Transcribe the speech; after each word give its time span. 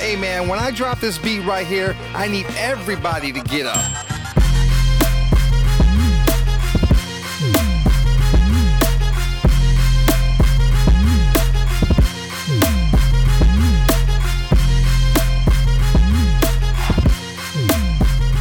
Hey 0.00 0.16
man, 0.16 0.48
when 0.48 0.58
I 0.58 0.70
drop 0.70 0.98
this 0.98 1.18
beat 1.18 1.40
right 1.40 1.66
here, 1.66 1.94
I 2.14 2.26
need 2.26 2.46
everybody 2.56 3.32
to 3.32 3.40
get 3.42 3.66
up. 3.66 3.76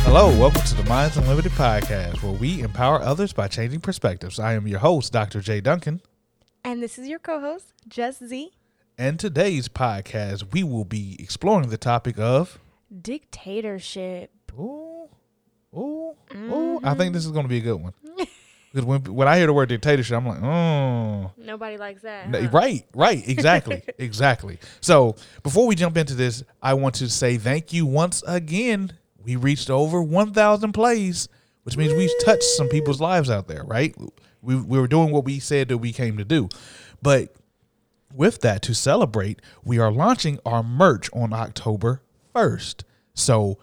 Hello, 0.05 0.29
welcome 0.39 0.61
to 0.61 0.75
the 0.75 0.85
Minds 0.87 1.17
Unlimited 1.17 1.51
podcast, 1.51 2.23
where 2.23 2.31
we 2.31 2.61
empower 2.61 3.01
others 3.01 3.33
by 3.33 3.49
changing 3.49 3.81
perspectives. 3.81 4.39
I 4.39 4.53
am 4.53 4.65
your 4.65 4.79
host, 4.79 5.11
Dr. 5.11 5.41
J. 5.41 5.59
Duncan. 5.59 5.99
And 6.63 6.81
this 6.81 6.97
is 6.97 7.09
your 7.09 7.19
co 7.19 7.41
host, 7.41 7.73
Just 7.85 8.25
Z. 8.25 8.53
And 8.99 9.17
today's 9.17 9.69
podcast, 9.69 10.51
we 10.51 10.61
will 10.61 10.83
be 10.83 11.15
exploring 11.19 11.69
the 11.69 11.77
topic 11.77 12.19
of. 12.19 12.59
Dictatorship. 13.01 14.29
Ooh, 14.59 15.07
ooh, 15.73 16.15
ooh. 16.35 16.81
I 16.83 16.95
think 16.95 17.13
this 17.13 17.23
mm-hmm. 17.23 17.29
is 17.29 17.31
going 17.31 17.45
to 17.45 17.47
be 17.47 17.59
a 17.59 17.61
good 17.61 17.81
one. 17.81 17.93
Because 18.73 18.85
when, 18.85 19.01
when 19.05 19.25
I 19.25 19.37
hear 19.37 19.47
the 19.47 19.53
word 19.53 19.69
dictatorship, 19.69 20.17
I'm 20.17 20.27
like, 20.27 20.43
oh. 20.43 21.31
Nobody 21.37 21.77
likes 21.77 22.01
that. 22.01 22.35
Huh? 22.35 22.49
Right, 22.51 22.85
right, 22.93 23.25
exactly, 23.25 23.83
exactly. 23.97 24.59
So 24.81 25.15
before 25.43 25.65
we 25.65 25.75
jump 25.75 25.95
into 25.95 26.13
this, 26.13 26.43
I 26.61 26.73
want 26.73 26.95
to 26.95 27.07
say 27.07 27.37
thank 27.37 27.71
you 27.71 27.85
once 27.85 28.21
again. 28.27 28.91
We 29.23 29.37
reached 29.37 29.69
over 29.69 30.03
1,000 30.03 30.73
plays, 30.73 31.29
which 31.63 31.77
means 31.77 31.93
we've 31.93 32.11
touched 32.25 32.43
some 32.43 32.67
people's 32.67 32.99
lives 32.99 33.29
out 33.29 33.47
there, 33.47 33.63
right? 33.63 33.95
We, 34.41 34.57
we 34.57 34.77
were 34.77 34.89
doing 34.89 35.11
what 35.11 35.23
we 35.23 35.39
said 35.39 35.69
that 35.69 35.77
we 35.77 35.93
came 35.93 36.17
to 36.17 36.25
do. 36.25 36.49
But 37.01 37.33
with 38.13 38.41
that, 38.41 38.61
to 38.63 38.73
celebrate, 38.73 39.41
we 39.63 39.79
are 39.79 39.91
launching 39.91 40.39
our 40.45 40.63
merch 40.63 41.09
on 41.13 41.33
October 41.33 42.01
1st. 42.35 42.83
So 43.13 43.57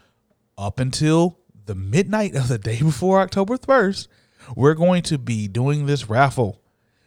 up 0.57 0.79
until 0.79 1.39
the 1.67 1.75
midnight 1.75 2.35
of 2.35 2.49
the 2.49 2.59
day 2.59 2.81
before 2.81 3.21
October 3.21 3.57
1st, 3.57 4.09
we're 4.55 4.75
going 4.75 5.03
to 5.03 5.19
be 5.19 5.49
doing 5.49 5.87
this 5.87 6.09
raffle 6.09 6.61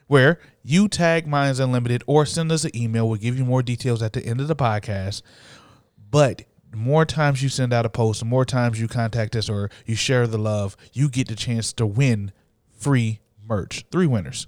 where 0.07 0.39
you 0.63 0.87
tag 0.87 1.27
Minds 1.27 1.59
Unlimited 1.59 2.03
or 2.07 2.25
send 2.25 2.51
us 2.51 2.65
an 2.65 2.75
email. 2.75 3.07
We'll 3.07 3.19
give 3.19 3.37
you 3.37 3.45
more 3.45 3.63
details 3.63 4.01
at 4.01 4.13
the 4.13 4.25
end 4.25 4.41
of 4.41 4.47
the 4.47 4.55
podcast. 4.55 5.21
But 6.11 6.43
the 6.71 6.77
more 6.77 7.05
times 7.05 7.41
you 7.41 7.49
send 7.49 7.73
out 7.73 7.85
a 7.85 7.89
post, 7.89 8.19
the 8.19 8.25
more 8.25 8.45
times 8.45 8.79
you 8.79 8.87
contact 8.87 9.35
us 9.35 9.49
or 9.49 9.69
you 9.85 9.95
share 9.95 10.27
the 10.27 10.37
love, 10.37 10.75
you 10.93 11.09
get 11.09 11.27
the 11.27 11.35
chance 11.35 11.71
to 11.73 11.85
win 11.85 12.31
free 12.77 13.21
merch. 13.47 13.85
Three 13.91 14.07
winners. 14.07 14.47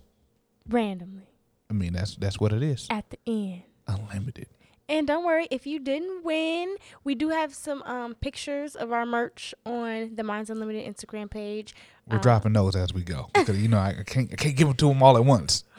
Randomly 0.67 1.30
I 1.71 1.73
mean, 1.73 1.93
that's 1.93 2.15
that's 2.15 2.37
what 2.39 2.51
it 2.51 2.61
is. 2.61 2.85
at 2.89 3.09
the 3.09 3.17
end. 3.25 3.63
Unlimited. 3.87 4.47
And 4.89 5.07
don't 5.07 5.23
worry, 5.25 5.47
if 5.49 5.65
you 5.65 5.79
didn't 5.79 6.25
win, 6.25 6.75
we 7.05 7.15
do 7.15 7.29
have 7.29 7.53
some 7.55 7.81
um, 7.83 8.13
pictures 8.15 8.75
of 8.75 8.91
our 8.91 9.05
merch 9.05 9.53
on 9.65 10.15
the 10.15 10.23
Minds 10.23 10.49
Unlimited 10.49 10.83
Instagram 10.85 11.29
page. 11.31 11.73
We're 12.09 12.17
Uh, 12.17 12.21
dropping 12.21 12.51
those 12.53 12.75
as 12.75 12.93
we 12.93 13.01
go 13.03 13.29
because 13.33 13.57
you 13.57 13.69
know 13.69 13.79
I 13.79 14.03
can't 14.05 14.29
I 14.33 14.35
can't 14.35 14.55
give 14.57 14.67
them 14.67 14.75
to 14.77 14.89
them 14.89 15.01
all 15.01 15.15
at 15.17 15.23
once. 15.25 15.63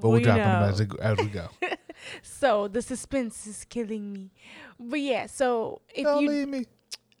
But 0.00 0.08
we're 0.10 0.16
We 0.18 0.22
dropping 0.24 0.42
them 0.42 0.62
as, 0.68 0.80
it- 0.80 1.00
as 1.00 1.16
we 1.18 1.26
go. 1.26 1.48
So 2.22 2.68
the 2.68 2.82
suspense 2.82 3.46
is 3.46 3.64
killing 3.64 4.12
me. 4.12 4.30
But 4.78 5.00
yeah, 5.00 5.26
so 5.26 5.80
if 5.94 6.04
Don't 6.04 6.22
you 6.22 6.28
leave 6.28 6.48
me. 6.48 6.66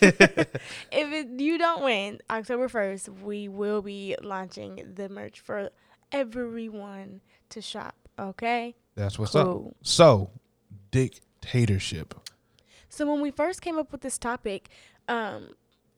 if 0.00 0.48
it, 0.90 1.28
you 1.40 1.58
don't 1.58 1.82
win 1.82 2.20
October 2.30 2.68
1st, 2.68 3.20
we 3.20 3.48
will 3.48 3.82
be 3.82 4.16
launching 4.22 4.94
the 4.94 5.08
merch 5.08 5.40
for 5.40 5.68
everyone 6.14 7.20
to 7.50 7.60
shop, 7.60 7.96
okay? 8.18 8.74
That's 8.94 9.18
what's 9.18 9.34
up. 9.34 9.46
Cool. 9.46 9.76
So, 9.82 10.30
dictatorship. 10.90 12.14
So 12.88 13.10
when 13.10 13.20
we 13.20 13.32
first 13.32 13.60
came 13.60 13.76
up 13.76 13.90
with 13.90 14.02
this 14.02 14.16
topic, 14.16 14.68
um, 15.08 15.48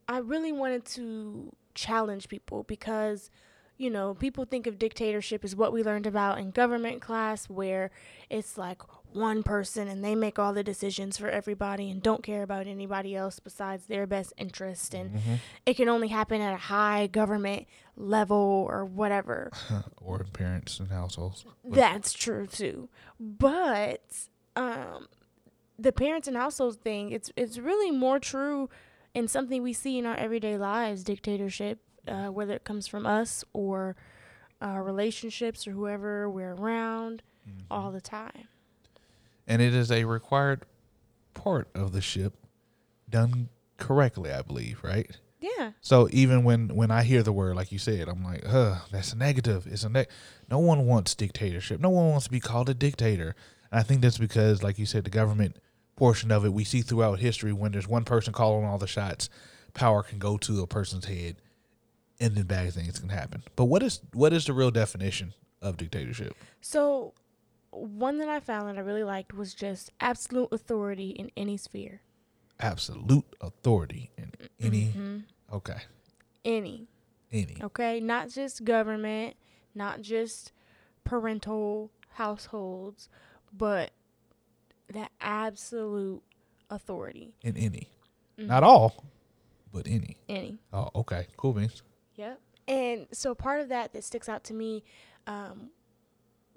I 0.09 0.19
really 0.19 0.51
wanted 0.51 0.87
to 0.87 1.53
challenge 1.75 2.29
people 2.29 2.63
because, 2.63 3.31
you 3.77 3.91
know, 3.91 4.15
people 4.15 4.47
think 4.47 4.67
of 4.67 4.79
dictatorship 4.79 5.45
as 5.45 5.55
what 5.55 5.75
we 5.75 5.83
learned 5.83 6.07
about 6.07 6.39
in 6.39 6.51
government 6.51 7.03
class, 7.03 7.51
where 7.51 7.91
it's 8.31 8.57
like 8.57 8.81
one 9.13 9.43
person 9.43 9.89
and 9.89 10.05
they 10.05 10.15
make 10.15 10.39
all 10.39 10.53
the 10.53 10.63
decisions 10.65 11.17
for 11.17 11.29
everybody 11.29 11.91
and 11.91 12.03
don't 12.03 12.23
care 12.23 12.43
about 12.43 12.67
anybody 12.67 13.17
else 13.17 13.39
besides 13.39 13.87
their 13.87 14.07
best 14.07 14.33
interest, 14.37 14.95
and 14.95 15.21
it 15.65 15.75
can 15.77 15.89
only 15.89 16.09
happen 16.09 16.41
at 16.41 16.53
a 16.55 16.59
high 16.59 17.07
government 17.07 17.67
level 17.97 18.67
or 18.69 18.85
whatever. 18.85 19.51
or 20.01 20.21
in 20.21 20.27
parents 20.29 20.79
and 20.79 20.91
households. 20.91 21.45
That's 21.65 22.13
true 22.13 22.47
too. 22.47 22.89
But 23.19 24.03
um 24.55 25.09
the 25.79 25.93
parents 25.93 26.27
and 26.29 26.37
households 26.37 26.77
thing, 26.77 27.11
it's 27.13 27.31
it's 27.37 27.59
really 27.59 27.91
more 27.91 28.19
true 28.19 28.69
in 29.15 29.29
something 29.29 29.63
we 29.63 29.73
see 29.73 29.99
in 29.99 30.07
our 30.07 30.17
everyday 30.17 30.59
lives, 30.59 31.03
dictatorship, 31.05 31.81
uh, 32.07 32.27
whether 32.27 32.55
it 32.55 32.65
comes 32.65 32.87
from 32.87 33.07
us 33.07 33.45
or 33.53 33.97
our 34.61 34.83
relationships 34.83 35.67
or 35.67 35.73
whoever 35.73 36.29
we're 36.31 36.55
around 36.55 37.23
all 37.71 37.93
the 37.93 38.01
time. 38.01 38.49
And 39.47 39.63
it 39.63 39.75
is 39.75 39.91
a 39.91 40.05
required 40.05 40.65
part 41.35 41.69
of 41.75 41.93
the 41.93 42.01
ship 42.01 42.35
done 43.09 43.49
correctly 43.77 44.33
i 44.33 44.43
believe 44.43 44.81
right? 44.83 45.19
Yeah. 45.39 45.73
so 45.81 46.09
even 46.11 46.43
when 46.45 46.69
when 46.75 46.91
i 46.91 47.03
hear 47.03 47.23
the 47.23 47.33
word 47.33 47.55
like 47.57 47.71
you 47.71 47.79
said 47.79 48.09
i'm 48.09 48.25
like 48.25 48.45
huh 48.45 48.77
that's 48.91 49.13
a 49.13 49.17
negative. 49.17 49.67
It's 49.71 49.85
a 49.85 49.89
neg- 49.89 50.09
no 50.51 50.59
one 50.59 50.87
wants 50.87 51.15
dictatorship. 51.15 51.81
No 51.81 51.91
one 51.91 52.11
wants 52.11 52.25
to 52.25 52.31
be 52.31 52.41
called 52.41 52.69
a 52.69 52.75
dictator. 52.75 53.35
And 53.71 53.81
i 53.81 53.83
think 53.83 54.01
that's 54.01 54.19
because 54.19 54.63
like 54.63 54.79
you 54.79 54.87
said 54.87 55.05
the 55.05 55.11
government 55.11 55.57
portion 55.95 56.31
of 56.33 56.45
it 56.45 56.53
we 56.53 56.65
see 56.65 56.83
throughout 56.83 57.21
history 57.21 57.53
when 57.53 57.73
there's 57.73 57.89
one 57.89 58.05
person 58.05 58.33
calling 58.33 58.65
all 58.67 58.79
the 58.79 58.87
shots 58.87 59.29
power 59.75 60.03
can 60.03 60.19
go 60.19 60.37
to 60.39 60.63
a 60.63 60.67
person's 60.67 61.05
head 61.05 61.37
and 62.19 62.35
then 62.35 62.47
bad 62.47 62.73
things 62.73 62.99
can 62.99 63.11
happen. 63.11 63.43
But 63.57 63.67
what 63.67 63.83
is 63.83 64.01
what 64.13 64.33
is 64.33 64.47
the 64.47 64.53
real 64.53 64.71
definition 64.71 65.35
of 65.63 65.77
dictatorship? 65.77 66.35
So 66.61 67.13
one 67.71 68.19
that 68.19 68.29
I 68.29 68.41
found 68.41 68.69
that 68.69 68.77
I 68.77 68.81
really 68.81 69.05
liked 69.05 69.35
was 69.35 69.55
just 69.55 69.91
absolute 70.01 70.49
authority 70.53 71.11
in 71.11 71.31
any 71.37 71.57
sphere. 71.57 72.01
absolute 72.59 73.25
authority 73.41 74.11
in 74.17 74.33
any 74.59 74.93
Mhm. 74.93 75.25
okay 75.53 75.83
Any. 76.45 76.89
any 77.33 77.59
Okay, 77.63 78.01
not 78.01 78.31
just 78.31 78.65
government, 78.65 79.37
not 79.75 80.01
just 80.01 80.53
parental 81.05 81.91
households, 82.15 83.09
but 83.53 83.91
that 84.89 85.13
absolute 85.21 86.23
authority. 86.71 87.35
in 87.43 87.57
any 87.57 87.91
Mm-hmm. 88.39 88.49
not 88.49 88.63
all 88.63 89.05
but 89.73 89.87
any 89.87 90.17
Any. 90.29 90.59
oh 90.73 90.89
okay 90.95 91.27
cool 91.37 91.53
beans 91.53 91.83
Yep. 92.15 92.41
And 92.69 93.07
so 93.13 93.35
part 93.35 93.61
of 93.61 93.69
that 93.69 93.93
that 93.93 94.03
sticks 94.05 94.29
out 94.29 94.43
to 94.45 94.55
me 94.55 94.83
um, 95.27 95.71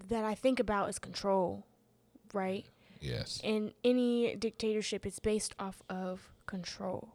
that 0.08 0.24
I 0.24 0.36
think 0.36 0.60
about 0.60 0.90
is 0.90 1.00
control, 1.00 1.66
right? 2.34 2.66
yes 3.02 3.40
And 3.46 3.72
any 3.84 4.36
dictatorship, 4.36 5.06
it's 5.06 5.20
based 5.20 5.56
off 5.60 5.82
of 5.90 6.34
control. 6.48 7.10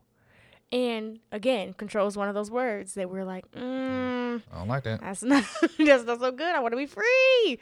And 0.73 1.21
again, 1.31 1.75
control 1.75 2.07
is 2.07 2.17
one 2.17 2.29
of 2.29 2.35
those 2.35 2.51
words 2.51 2.95
that 2.95 3.11
we're 3.11 3.25
like, 3.25 3.51
mm, 3.53 4.41
i 4.53 4.59
don't 4.59 4.69
like 4.69 4.85
that 4.85 5.01
that's 5.01 5.23
not 5.33 5.45
that's 5.79 6.05
not 6.05 6.21
so 6.21 6.33
good. 6.33 6.55
I 6.55 6.61
want 6.61 6.73
to 6.73 6.77
be 6.79 6.87
free, 6.87 7.59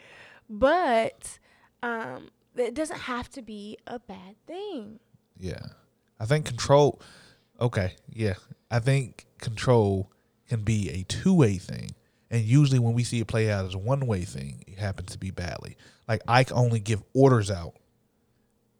but 0.49 1.37
um, 1.83 2.29
it 2.55 2.73
doesn't 2.73 2.99
have 3.01 3.29
to 3.31 3.41
be 3.41 3.77
a 3.87 3.99
bad 3.99 4.35
thing. 4.47 4.99
yeah 5.39 5.65
i 6.19 6.25
think 6.25 6.45
control 6.45 7.01
okay 7.59 7.95
yeah 8.09 8.35
i 8.71 8.79
think 8.79 9.25
control 9.39 10.09
can 10.47 10.61
be 10.61 10.89
a 10.89 11.03
two-way 11.03 11.57
thing 11.57 11.89
and 12.33 12.43
usually 12.43 12.79
when 12.79 12.93
we 12.93 13.03
see 13.03 13.19
it 13.19 13.27
play 13.27 13.49
out 13.49 13.65
as 13.65 13.75
a 13.75 13.77
one-way 13.77 14.23
thing 14.23 14.63
it 14.67 14.77
happens 14.77 15.11
to 15.11 15.17
be 15.17 15.31
badly 15.31 15.77
like 16.07 16.21
i 16.27 16.43
can 16.43 16.57
only 16.57 16.79
give 16.79 17.01
orders 17.13 17.49
out 17.49 17.75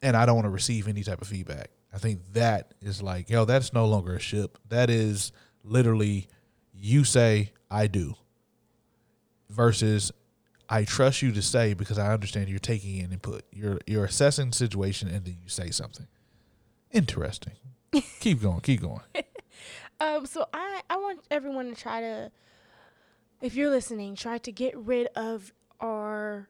and 0.01 0.18
i 0.18 0.25
don't 0.25 0.36
want 0.36 0.45
to 0.45 0.50
receive 0.50 0.88
any 0.88 1.04
type 1.04 1.22
of 1.22 1.27
feedback 1.27 1.69
i 1.94 1.98
think 1.98 2.19
that 2.33 2.74
is 2.81 3.01
like 3.01 3.30
yo 3.30 3.45
that's 3.45 3.72
no 3.72 3.86
longer 3.86 4.16
a 4.16 4.19
ship 4.19 4.57
that 4.68 4.89
is 4.89 5.31
literally 5.63 6.27
you 6.74 7.04
say 7.04 7.51
i 7.72 7.88
do 7.88 8.16
versus 9.50 10.12
I 10.69 10.86
trust 10.86 11.22
you 11.22 11.31
to 11.33 11.42
say 11.42 11.75
because 11.75 12.00
I 12.00 12.12
understand 12.13 12.50
you're 12.50 12.57
taking 12.57 12.98
in 12.98 13.12
input. 13.12 13.44
You're 13.51 13.80
you're 13.86 14.06
assessing 14.06 14.50
the 14.50 14.56
situation 14.56 15.07
and 15.07 15.24
then 15.24 15.38
you 15.44 15.50
say 15.50 15.69
something. 15.69 16.07
Interesting. 16.89 17.54
keep 18.19 18.42
going, 18.42 18.62
keep 18.62 18.81
going. 18.81 19.01
Um, 20.00 20.25
so 20.25 20.45
I, 20.54 20.81
I 20.89 20.98
want 20.98 21.22
everyone 21.31 21.74
to 21.74 21.80
try 21.80 22.01
to, 22.01 22.31
if 23.44 23.56
you're 23.56 23.69
listening, 23.69 24.16
try 24.16 24.38
to 24.38 24.51
get 24.54 24.75
rid 24.78 25.07
of 25.18 25.51
our 25.81 26.48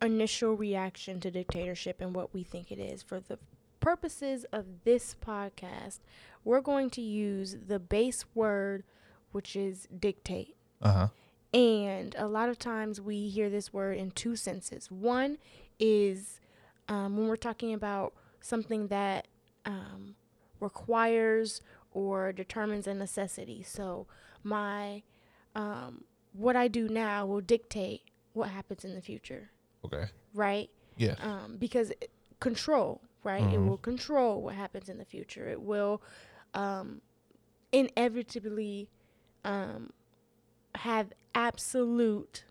initial 0.00 0.54
reaction 0.54 1.20
to 1.20 1.30
dictatorship 1.30 2.00
and 2.00 2.14
what 2.14 2.32
we 2.32 2.42
think 2.42 2.72
it 2.72 2.78
is. 2.78 3.02
For 3.02 3.20
the 3.20 3.38
purposes 3.78 4.46
of 4.50 4.64
this 4.84 5.14
podcast, 5.14 5.98
we're 6.42 6.62
going 6.62 6.88
to 6.90 7.02
use 7.02 7.58
the 7.68 7.78
base 7.78 8.24
word, 8.34 8.84
which 9.32 9.54
is 9.54 9.86
dictate. 9.98 10.56
Uh 10.80 10.92
huh. 10.92 11.08
And 11.52 12.14
a 12.16 12.26
lot 12.26 12.48
of 12.48 12.58
times 12.58 13.02
we 13.02 13.28
hear 13.28 13.50
this 13.50 13.70
word 13.70 13.98
in 13.98 14.10
two 14.10 14.34
senses. 14.34 14.90
One 14.90 15.36
is 15.78 16.40
um, 16.88 17.18
when 17.18 17.28
we're 17.28 17.36
talking 17.36 17.74
about 17.74 18.14
something 18.40 18.86
that 18.86 19.28
um, 19.66 20.14
requires 20.58 21.60
or 21.92 22.32
determines 22.32 22.86
a 22.86 22.94
necessity. 22.94 23.62
So 23.62 24.06
my 24.42 25.02
um, 25.54 26.04
what 26.32 26.56
I 26.56 26.68
do 26.68 26.88
now 26.88 27.26
will 27.26 27.40
dictate 27.40 28.02
what 28.32 28.48
happens 28.50 28.84
in 28.84 28.94
the 28.94 29.00
future, 29.02 29.50
Okay. 29.84 30.04
right? 30.34 30.70
Yeah. 30.96 31.14
um, 31.20 31.56
because 31.58 31.90
it- 31.90 32.10
control, 32.40 33.00
right? 33.24 33.42
It 33.42 33.58
Mhm. 33.58 33.68
will 33.68 33.78
control 33.78 34.42
what 34.42 34.54
happens 34.54 34.88
in 34.88 34.98
the 34.98 35.04
future. 35.04 35.48
It 35.48 35.60
will 35.62 36.02
um, 36.54 37.00
inevitably 37.72 38.88
um, 39.44 39.92
have 40.74 41.12
absolute 41.34 42.44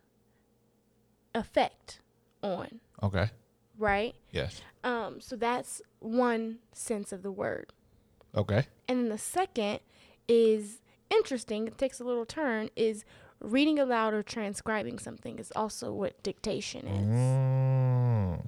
effect 1.36 2.00
on, 2.42 2.80
Okay. 3.04 3.30
right? 3.78 4.16
Yes. 4.32 4.62
Um, 4.84 5.20
so 5.22 5.36
that's 5.36 5.82
one 6.00 6.60
sense 6.72 7.12
of 7.12 7.22
the 7.24 7.32
word. 7.32 7.74
Okay. 8.36 8.68
And 8.88 9.00
then 9.00 9.10
the 9.10 9.18
second 9.18 9.80
is 10.28 10.82
interesting, 11.10 11.68
it 11.68 11.78
takes 11.78 12.00
a 12.00 12.04
little 12.04 12.26
turn, 12.26 12.70
is 12.76 13.04
reading 13.42 13.80
aloud 13.80 14.14
or 14.14 14.24
transcribing 14.24 15.00
something 15.00 15.40
is 15.40 15.52
also 15.56 15.92
what 15.92 16.22
dictation 16.24 16.88
is. 16.88 17.08
Mm. 17.08 18.46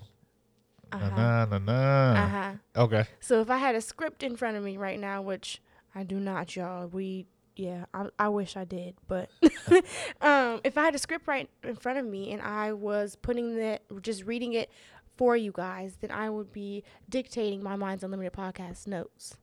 Uh-huh. 0.93 1.09
Na 1.15 1.45
na 1.45 1.57
na. 1.57 2.13
Uh 2.13 2.27
huh. 2.27 2.51
Okay. 2.75 3.05
So 3.19 3.39
if 3.41 3.49
I 3.49 3.57
had 3.57 3.75
a 3.75 3.81
script 3.81 4.23
in 4.23 4.35
front 4.35 4.57
of 4.57 4.63
me 4.63 4.77
right 4.77 4.99
now, 4.99 5.21
which 5.21 5.61
I 5.95 6.03
do 6.03 6.19
not, 6.19 6.55
y'all, 6.55 6.87
we 6.87 7.27
yeah, 7.55 7.85
I, 7.93 8.07
I 8.17 8.29
wish 8.29 8.55
I 8.57 8.63
did, 8.65 8.95
but 9.07 9.29
um, 10.21 10.61
if 10.63 10.77
I 10.77 10.85
had 10.85 10.95
a 10.95 10.97
script 10.97 11.27
right 11.27 11.49
in 11.63 11.75
front 11.75 11.99
of 11.99 12.05
me 12.05 12.31
and 12.31 12.41
I 12.41 12.73
was 12.73 13.15
putting 13.15 13.57
that, 13.57 13.83
just 14.01 14.23
reading 14.25 14.53
it 14.53 14.69
for 15.17 15.35
you 15.35 15.51
guys, 15.53 15.97
then 16.01 16.11
I 16.11 16.29
would 16.29 16.51
be 16.51 16.83
dictating 17.09 17.61
my 17.61 17.75
Minds 17.75 18.03
Unlimited 18.03 18.33
podcast 18.33 18.87
notes, 18.87 19.35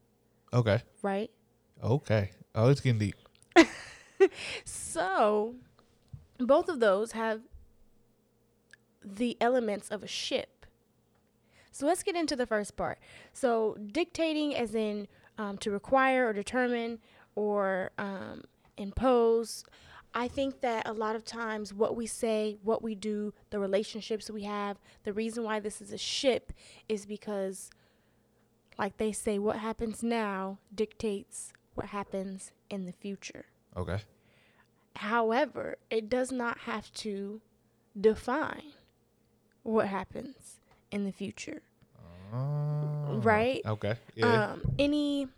Okay. 0.53 0.83
right? 1.03 1.31
Okay. 1.85 2.31
Oh, 2.55 2.71
it's 2.71 2.81
getting 2.81 2.99
deep. 2.99 3.15
So 4.65 5.55
both 6.38 6.69
of 6.69 6.81
those 6.81 7.12
have 7.12 7.43
the 9.05 9.37
elements 9.41 9.88
of 9.88 10.03
a 10.03 10.09
ship. 10.09 10.67
So 11.70 11.87
let's 11.87 12.03
get 12.03 12.17
into 12.17 12.37
the 12.37 12.47
first 12.47 12.76
part. 12.76 12.99
So 13.32 13.76
dictating, 13.93 14.55
as 14.55 14.75
in 14.75 15.06
um, 15.38 15.56
to 15.59 15.70
require 15.70 16.29
or 16.29 16.32
determine 16.32 16.99
or 17.35 17.93
um, 17.99 18.43
impose. 18.76 19.65
I 20.15 20.26
think 20.26 20.61
that 20.62 20.88
a 20.88 20.93
lot 20.93 21.15
of 21.15 21.25
times 21.25 21.73
what 21.73 21.94
we 21.94 22.06
say, 22.06 22.59
what 22.62 22.82
we 22.82 22.94
do, 22.94 23.32
the 23.50 23.61
relationships 23.61 24.31
we 24.31 24.43
have, 24.43 24.79
the 25.05 25.12
reason 25.12 25.44
why 25.44 25.61
this 25.61 25.81
is 25.81 25.93
a 25.93 25.99
ship 25.99 26.53
is 26.88 27.06
because, 27.06 27.70
like 28.79 28.97
they 28.97 29.12
say, 29.12 29.38
what 29.38 29.59
happens 29.59 30.03
now 30.03 30.59
dictates 30.75 31.53
what 31.75 31.87
happens 31.87 32.50
in 32.69 32.87
the 32.87 32.93
future. 32.93 33.47
Okay. 33.79 34.01
However, 34.97 35.77
it 35.91 36.11
does 36.11 36.33
not 36.33 36.59
have 36.59 36.93
to 36.95 37.41
define 37.99 38.73
what 39.63 39.87
happens 39.87 40.59
in 40.91 41.05
the 41.05 41.13
future. 41.13 41.63
Oh. 42.35 43.21
Right? 43.23 43.63
Okay. 43.65 43.95
Yeah. 44.17 44.53
Um, 44.53 44.75
any 44.79 45.29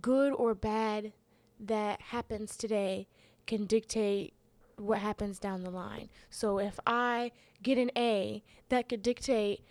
good 0.00 0.32
or 0.34 0.54
bad 0.54 1.12
that 1.58 2.00
happens 2.00 2.56
today 2.56 3.08
can 3.46 3.64
dictate 3.66 4.34
what 4.76 4.98
happens 4.98 5.38
down 5.38 5.62
the 5.62 5.70
line. 5.70 6.08
So 6.30 6.58
if 6.58 6.78
I 6.86 7.32
get 7.62 7.78
an 7.78 7.90
A, 7.96 8.42
that 8.68 8.88
could 8.88 9.02
dictate 9.02 9.64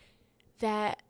that 0.60 1.02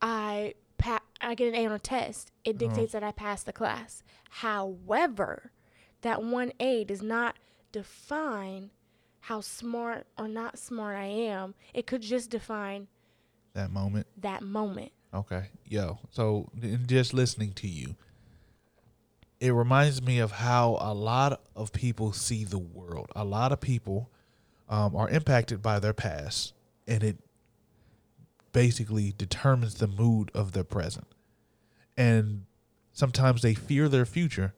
I 0.00 0.54
pa- 0.78 1.02
I 1.20 1.34
get 1.34 1.48
an 1.48 1.54
A 1.54 1.66
on 1.66 1.72
a 1.72 1.78
test. 1.78 2.30
It 2.44 2.58
dictates 2.58 2.92
that 2.92 3.02
I 3.02 3.12
pass 3.12 3.42
the 3.42 3.52
class. 3.52 4.02
However, 4.30 5.52
that 6.06 6.22
one 6.22 6.52
A 6.60 6.84
does 6.84 7.02
not 7.02 7.36
define 7.72 8.70
how 9.20 9.40
smart 9.40 10.06
or 10.18 10.28
not 10.28 10.58
smart 10.58 10.96
I 10.96 11.06
am. 11.06 11.54
It 11.74 11.86
could 11.86 12.02
just 12.02 12.30
define 12.30 12.88
that 13.54 13.70
moment. 13.70 14.06
that 14.18 14.42
moment. 14.42 14.92
Okay. 15.12 15.46
Yo. 15.64 15.98
So 16.10 16.48
in 16.62 16.86
just 16.86 17.12
listening 17.12 17.52
to 17.54 17.68
you, 17.68 17.96
it 19.40 19.50
reminds 19.50 20.02
me 20.02 20.18
of 20.18 20.32
how 20.32 20.78
a 20.80 20.94
lot 20.94 21.42
of 21.54 21.72
people 21.72 22.12
see 22.12 22.44
the 22.44 22.58
world. 22.58 23.10
A 23.14 23.24
lot 23.24 23.52
of 23.52 23.60
people 23.60 24.10
um, 24.68 24.96
are 24.96 25.08
impacted 25.08 25.60
by 25.62 25.78
their 25.78 25.92
past, 25.92 26.54
and 26.86 27.02
it 27.02 27.18
basically 28.52 29.12
determines 29.16 29.74
the 29.74 29.86
mood 29.86 30.30
of 30.34 30.52
their 30.52 30.64
present. 30.64 31.06
And 31.96 32.44
sometimes 32.92 33.42
they 33.42 33.54
fear 33.54 33.88
their 33.88 34.06
future, 34.06 34.54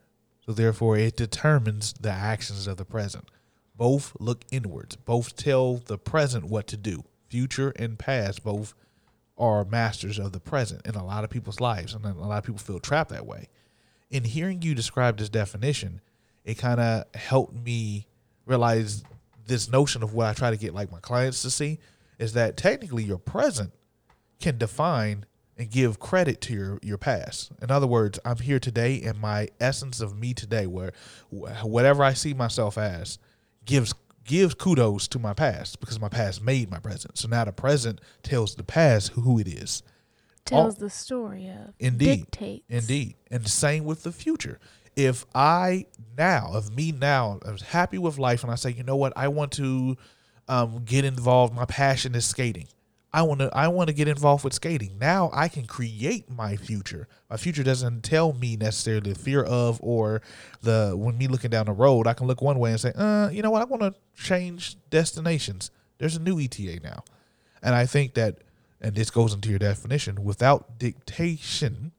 so 0.49 0.55
therefore 0.55 0.97
it 0.97 1.15
determines 1.15 1.93
the 2.01 2.11
actions 2.11 2.67
of 2.67 2.79
the 2.79 2.85
present. 2.87 3.31
Both 3.77 4.17
look 4.19 4.47
inwards. 4.51 4.97
Both 4.97 5.37
tell 5.37 5.75
the 5.75 5.99
present 5.99 6.47
what 6.47 6.67
to 6.69 6.79
do. 6.79 7.05
Future 7.29 7.75
and 7.77 7.99
past 7.99 8.43
both 8.43 8.73
are 9.37 9.67
masters 9.67 10.19
of 10.19 10.33
the 10.33 10.41
present 10.41 10.87
in 10.87 10.95
a 10.95 11.05
lot 11.05 11.23
of 11.23 11.29
people's 11.29 11.61
lives, 11.61 11.93
and 11.93 12.03
a 12.03 12.15
lot 12.15 12.39
of 12.39 12.45
people 12.45 12.59
feel 12.59 12.81
trapped 12.81 13.11
that 13.11 13.27
way. 13.27 13.49
In 14.09 14.25
hearing 14.25 14.63
you 14.63 14.75
describe 14.75 15.19
this 15.19 15.29
definition, 15.29 16.01
it 16.47 16.55
kind 16.55 16.81
of 16.81 17.05
helped 17.15 17.53
me 17.53 18.07
realize 18.47 19.05
this 19.47 19.71
notion 19.71 20.03
of 20.03 20.15
what 20.15 20.29
I 20.29 20.33
try 20.33 20.51
to 20.51 20.57
get 20.57 20.73
like 20.73 20.91
my 20.91 21.01
clients 21.01 21.43
to 21.43 21.51
see 21.51 21.79
is 22.19 22.33
that 22.33 22.57
technically 22.57 23.05
your 23.05 23.19
present 23.19 23.75
can 24.41 24.57
define 24.57 25.27
and 25.59 25.71
give 25.71 25.99
credit 25.99 26.41
to 26.43 26.55
your 26.55 26.79
your 26.83 26.99
past. 26.99 27.51
In 27.61 27.71
other 27.71 27.87
words, 27.87 28.19
I'm 28.25 28.39
here 28.39 28.61
today, 28.61 29.03
and 29.03 29.19
my 29.21 29.49
essence 29.61 30.01
of 30.01 30.17
me 30.17 30.33
today, 30.33 30.67
where 30.67 30.93
whatever 31.31 32.05
I 32.05 32.15
see 32.15 32.33
myself 32.33 32.79
as, 32.79 33.19
gives 33.65 33.93
gives 34.25 34.55
kudos 34.55 35.09
to 35.09 35.19
my 35.19 35.33
past 35.33 35.81
because 35.81 35.99
my 35.99 36.09
past 36.09 36.43
made 36.43 36.71
my 36.71 36.79
present. 36.79 37.19
So 37.19 37.29
now 37.29 37.45
the 37.45 37.53
present 37.53 38.01
tells 38.23 38.55
the 38.55 38.63
past 38.63 39.09
who 39.13 39.39
it 39.39 39.49
is. 39.49 39.83
Tells 40.45 40.77
the 40.77 40.91
story 40.91 41.49
of 41.49 41.75
Indeed. 41.79 42.27
dictates. 42.31 42.65
Indeed. 42.69 43.17
And 43.31 43.45
the 43.45 43.51
same 43.51 43.85
with 43.85 44.03
the 44.03 44.13
future. 44.13 44.59
If 44.97 45.27
I 45.35 45.87
now, 46.17 46.53
if 46.57 46.71
me 46.71 46.93
now, 46.93 47.41
I 47.45 47.51
am 47.51 47.59
happy 47.59 47.99
with 47.99 48.19
life 48.19 48.43
and 48.43 48.53
I 48.53 48.55
say, 48.55 48.71
you 48.71 48.83
know 48.83 48.97
what, 48.97 49.13
I 49.17 49.29
want 49.29 49.53
to 49.53 49.97
um, 50.47 50.85
get 50.85 51.05
involved. 51.05 51.55
My 51.55 51.65
passion 51.67 52.15
is 52.15 52.27
skating. 52.27 52.69
I 53.19 53.23
want 53.23 53.41
to 53.41 53.51
I 53.53 53.67
want 53.67 53.89
to 53.89 53.93
get 53.93 54.07
involved 54.07 54.45
with 54.45 54.53
skating. 54.53 54.97
Now 55.01 55.29
I 55.33 55.49
can 55.49 55.67
create 55.67 56.31
my 56.31 56.55
future. 56.55 57.09
My 57.29 57.37
future 57.37 57.65
doesn't 57.65 58.05
tell 58.05 58.33
me 58.33 58.57
necessarily 58.57 59.13
the 59.13 59.19
fear 59.19 59.43
of 59.43 59.81
or 59.83 60.23
the 60.63 60.95
when 60.97 61.19
me 61.19 61.27
looking 61.27 61.51
down 61.51 61.67
the 61.67 61.73
road, 61.73 62.07
I 62.07 62.15
can 62.15 62.29
look 62.29 62.41
one 62.41 62.61
way 62.61 62.71
and 62.71 62.79
say, 62.79 62.93
uh, 62.95 63.29
you 63.31 63.43
know 63.43 63.51
what, 63.51 63.61
I 63.61 63.65
want 63.65 63.83
to 63.83 63.95
change 64.15 64.77
destinations. 64.91 65.73
There's 65.99 66.15
a 66.15 66.21
new 66.21 66.39
ETA 66.39 66.79
now. 66.85 67.03
And 67.61 67.75
I 67.75 67.87
think 67.87 68.15
that 68.15 68.37
and 68.81 68.95
this 68.95 69.11
goes 69.11 69.35
into 69.35 69.51
your 69.51 69.59
definition, 69.59 70.23
without 70.23 70.79
dictation, 70.79 71.91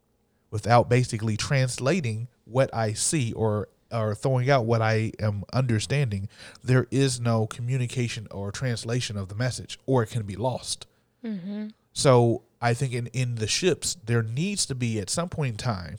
without 0.52 0.88
basically 0.88 1.36
translating 1.36 2.30
what 2.46 2.74
I 2.74 2.94
see 2.94 3.34
or 3.34 3.68
or 3.92 4.16
throwing 4.16 4.50
out 4.50 4.64
what 4.64 4.82
I 4.82 5.12
am 5.20 5.44
understanding, 5.52 6.30
there 6.64 6.88
is 6.92 7.20
no 7.20 7.46
communication 7.46 8.30
or 8.32 8.54
translation 8.54 9.18
of 9.18 9.28
the 9.28 9.36
message, 9.36 9.80
or 9.86 10.04
it 10.04 10.12
can 10.12 10.24
be 10.24 10.38
lost. 10.38 10.86
Mm-hmm. 11.24 11.68
So 11.94 12.44
I 12.62 12.74
think 12.74 12.94
in, 12.94 13.08
in 13.08 13.36
the 13.36 13.48
ships, 13.48 13.98
there 14.06 14.24
needs 14.24 14.66
to 14.68 14.76
be 14.76 15.00
at 15.00 15.10
some 15.10 15.30
point 15.30 15.52
in 15.52 15.58
time 15.58 15.98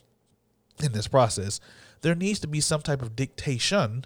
in 0.83 0.93
this 0.93 1.09
process, 1.09 1.61
there 2.01 2.15
needs 2.15 2.39
to 2.41 2.49
be 2.49 2.61
some 2.61 2.81
type 2.81 3.03
of 3.03 3.17
dictation 3.17 4.05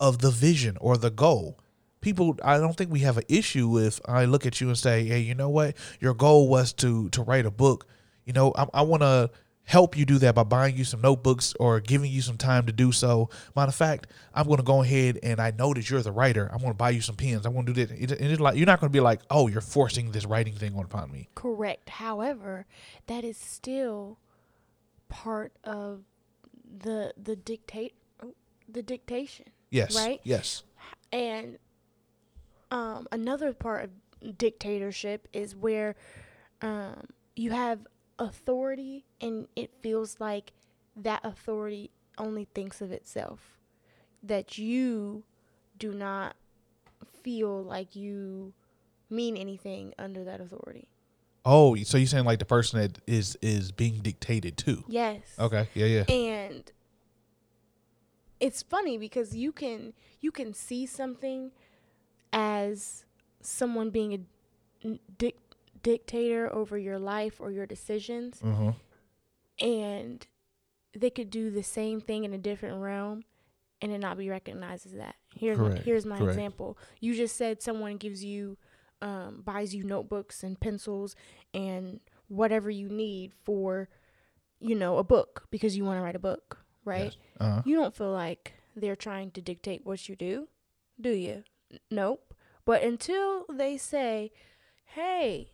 of 0.00 0.18
the 0.18 0.30
vision 0.30 0.76
or 0.80 0.96
the 0.96 1.10
goal. 1.10 1.58
People, 2.00 2.36
I 2.42 2.58
don't 2.58 2.76
think 2.76 2.90
we 2.90 3.00
have 3.00 3.18
an 3.18 3.24
issue 3.28 3.78
if 3.78 4.00
I 4.06 4.24
look 4.24 4.44
at 4.44 4.60
you 4.60 4.66
and 4.68 4.76
say, 4.76 5.04
"Hey, 5.04 5.20
you 5.20 5.36
know 5.36 5.48
what? 5.48 5.76
Your 6.00 6.14
goal 6.14 6.48
was 6.48 6.72
to 6.74 7.08
to 7.10 7.22
write 7.22 7.46
a 7.46 7.50
book. 7.50 7.86
You 8.24 8.32
know, 8.32 8.52
I, 8.56 8.66
I 8.74 8.82
want 8.82 9.02
to 9.02 9.30
help 9.64 9.96
you 9.96 10.04
do 10.04 10.18
that 10.18 10.34
by 10.34 10.42
buying 10.42 10.76
you 10.76 10.84
some 10.84 11.00
notebooks 11.00 11.54
or 11.60 11.80
giving 11.80 12.10
you 12.10 12.20
some 12.20 12.36
time 12.36 12.66
to 12.66 12.72
do 12.72 12.92
so. 12.92 13.30
Matter 13.54 13.68
of 13.68 13.74
fact, 13.74 14.08
I'm 14.34 14.46
going 14.46 14.58
to 14.58 14.64
go 14.64 14.82
ahead 14.82 15.18
and 15.22 15.40
I 15.40 15.52
know 15.52 15.72
that 15.72 15.88
you're 15.88 16.02
the 16.02 16.12
writer. 16.12 16.48
I'm 16.52 16.58
going 16.58 16.72
to 16.72 16.76
buy 16.76 16.90
you 16.90 17.00
some 17.00 17.16
pens. 17.16 17.46
I'm 17.46 17.52
going 17.54 17.66
to 17.66 17.72
do. 17.72 17.82
It, 17.82 18.12
it's 18.12 18.40
like 18.40 18.56
you're 18.56 18.66
not 18.66 18.80
going 18.80 18.90
to 18.90 18.96
be 18.96 19.00
like, 19.00 19.20
oh, 19.30 19.48
you're 19.48 19.60
forcing 19.60 20.10
this 20.10 20.24
writing 20.24 20.54
thing 20.54 20.76
upon 20.78 21.10
me. 21.10 21.28
Correct. 21.34 21.88
However, 21.90 22.66
that 23.06 23.24
is 23.24 23.36
still 23.36 24.18
part 25.08 25.52
of 25.64 26.02
the 26.78 27.12
the 27.22 27.36
dictate 27.36 27.94
the 28.68 28.82
dictation. 28.82 29.46
Yes. 29.70 29.94
Right? 29.96 30.20
Yes. 30.24 30.64
And 31.12 31.58
um, 32.70 33.06
another 33.12 33.52
part 33.52 33.84
of 33.84 34.38
dictatorship 34.38 35.28
is 35.32 35.54
where 35.54 35.96
um, 36.62 37.06
you 37.36 37.50
have 37.50 37.80
authority 38.18 39.04
and 39.20 39.48
it 39.56 39.70
feels 39.80 40.20
like 40.20 40.52
that 40.96 41.20
authority 41.24 41.90
only 42.18 42.46
thinks 42.54 42.80
of 42.80 42.92
itself. 42.92 43.58
That 44.22 44.58
you 44.58 45.24
do 45.78 45.92
not 45.92 46.36
feel 47.22 47.62
like 47.62 47.96
you 47.96 48.52
mean 49.10 49.36
anything 49.36 49.94
under 49.98 50.24
that 50.24 50.40
authority. 50.40 50.88
Oh, 51.44 51.74
so 51.76 51.98
you're 51.98 52.06
saying 52.06 52.24
like 52.24 52.38
the 52.38 52.44
person 52.44 52.80
that 52.80 52.98
is 53.06 53.36
is 53.42 53.72
being 53.72 54.00
dictated 54.00 54.56
to? 54.58 54.84
Yes. 54.86 55.22
Okay. 55.38 55.68
Yeah. 55.74 55.86
Yeah. 55.86 56.04
And 56.08 56.70
it's 58.38 58.62
funny 58.62 58.96
because 58.96 59.34
you 59.34 59.50
can 59.50 59.92
you 60.20 60.30
can 60.30 60.54
see 60.54 60.86
something 60.86 61.50
as 62.32 63.04
someone 63.40 63.90
being 63.90 64.26
a 64.84 64.98
dic- 65.18 65.38
dictator 65.82 66.52
over 66.54 66.78
your 66.78 66.98
life 66.98 67.40
or 67.40 67.50
your 67.50 67.66
decisions 67.66 68.40
Mm-hmm. 68.40 68.70
and 69.60 70.26
they 70.94 71.10
could 71.10 71.30
do 71.30 71.50
the 71.50 71.62
same 71.62 72.00
thing 72.00 72.24
in 72.24 72.32
a 72.34 72.38
different 72.38 72.80
realm 72.80 73.24
and 73.80 73.90
it 73.92 73.98
not 73.98 74.16
be 74.18 74.28
recognized 74.28 74.86
as 74.86 74.92
that. 74.92 75.16
Here's 75.34 75.58
my, 75.58 75.74
here's 75.76 76.06
my 76.06 76.18
correct. 76.18 76.30
example. 76.32 76.78
You 77.00 77.14
just 77.14 77.36
said 77.36 77.62
someone 77.62 77.96
gives 77.96 78.22
you 78.24 78.56
um, 79.00 79.42
buys 79.44 79.74
you 79.74 79.82
notebooks 79.82 80.44
and 80.44 80.58
pencils 80.60 81.16
and 81.52 81.98
whatever 82.28 82.70
you 82.70 82.88
need 82.88 83.32
for 83.42 83.88
you 84.60 84.76
know 84.76 84.98
a 84.98 85.02
book 85.04 85.46
because 85.50 85.76
you 85.76 85.84
want 85.84 85.98
to 85.98 86.02
write 86.02 86.14
a 86.14 86.20
book, 86.20 86.58
right? 86.84 87.06
Yes. 87.06 87.16
Uh-huh. 87.40 87.62
You 87.64 87.74
don't 87.74 87.96
feel 87.96 88.12
like 88.12 88.52
they're 88.76 88.94
trying 88.94 89.32
to 89.32 89.40
dictate 89.40 89.84
what 89.84 90.08
you 90.08 90.14
do, 90.14 90.46
do 91.00 91.10
you? 91.10 91.42
N- 91.72 91.78
Nope. 91.90 92.32
But 92.64 92.84
until 92.84 93.44
they 93.52 93.76
say, 93.76 94.30
"Hey, 94.84 95.50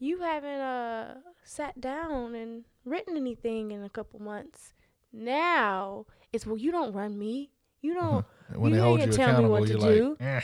you 0.00 0.20
haven't 0.20 0.60
uh 0.60 1.14
sat 1.44 1.80
down 1.80 2.34
and 2.34 2.64
written 2.84 3.16
anything 3.16 3.70
in 3.70 3.84
a 3.84 3.88
couple 3.90 4.20
months," 4.20 4.74
now 5.12 6.06
it's 6.32 6.46
well, 6.46 6.56
you 6.56 6.72
don't 6.72 6.92
run 6.92 7.18
me. 7.18 7.50
You 7.82 7.94
don't. 7.94 8.24
When 8.54 8.72
You 8.72 8.80
they 8.80 8.82
ain't 8.86 9.00
hold 9.00 9.00
you 9.00 9.12
tell 9.12 9.42
me 9.42 9.48
what 9.48 9.66
to 9.66 9.78
you're 9.78 9.94
do. 9.94 10.08
like, 10.10 10.22
eh, 10.22 10.40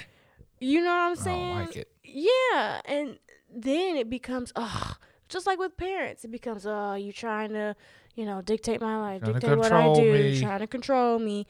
You 0.61 0.81
know 0.81 0.87
what 0.87 1.01
I'm 1.01 1.13
I 1.13 1.15
saying? 1.15 1.55
don't 1.57 1.67
like 1.67 1.77
it. 1.77 1.89
Yeah, 2.05 2.81
and 2.85 3.19
then 3.55 3.97
it 3.97 4.09
becomes 4.09 4.53
ugh, 4.57 4.97
just 5.29 5.47
like 5.47 5.59
with 5.59 5.77
parents, 5.77 6.25
it 6.25 6.31
becomes 6.31 6.67
oh, 6.67 6.95
you 6.95 7.13
trying 7.13 7.51
to, 7.51 7.75
you 8.15 8.25
know, 8.25 8.41
dictate 8.43 8.81
my 8.81 8.99
life, 8.99 9.23
Trying 9.23 9.35
dictate 9.35 9.59
what 9.59 9.73
I 9.73 9.93
do, 9.95 10.13
me. 10.13 10.41
trying 10.41 10.61
to 10.61 10.67
control 10.67 11.19
me. 11.19 11.47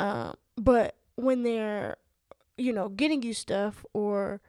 Um, 0.00 0.34
but 0.56 0.96
when 1.14 1.42
they're, 1.44 1.96
you 2.58 2.72
know, 2.72 2.88
getting 2.88 3.22
you 3.22 3.32
stuff 3.32 3.84
or 3.94 4.40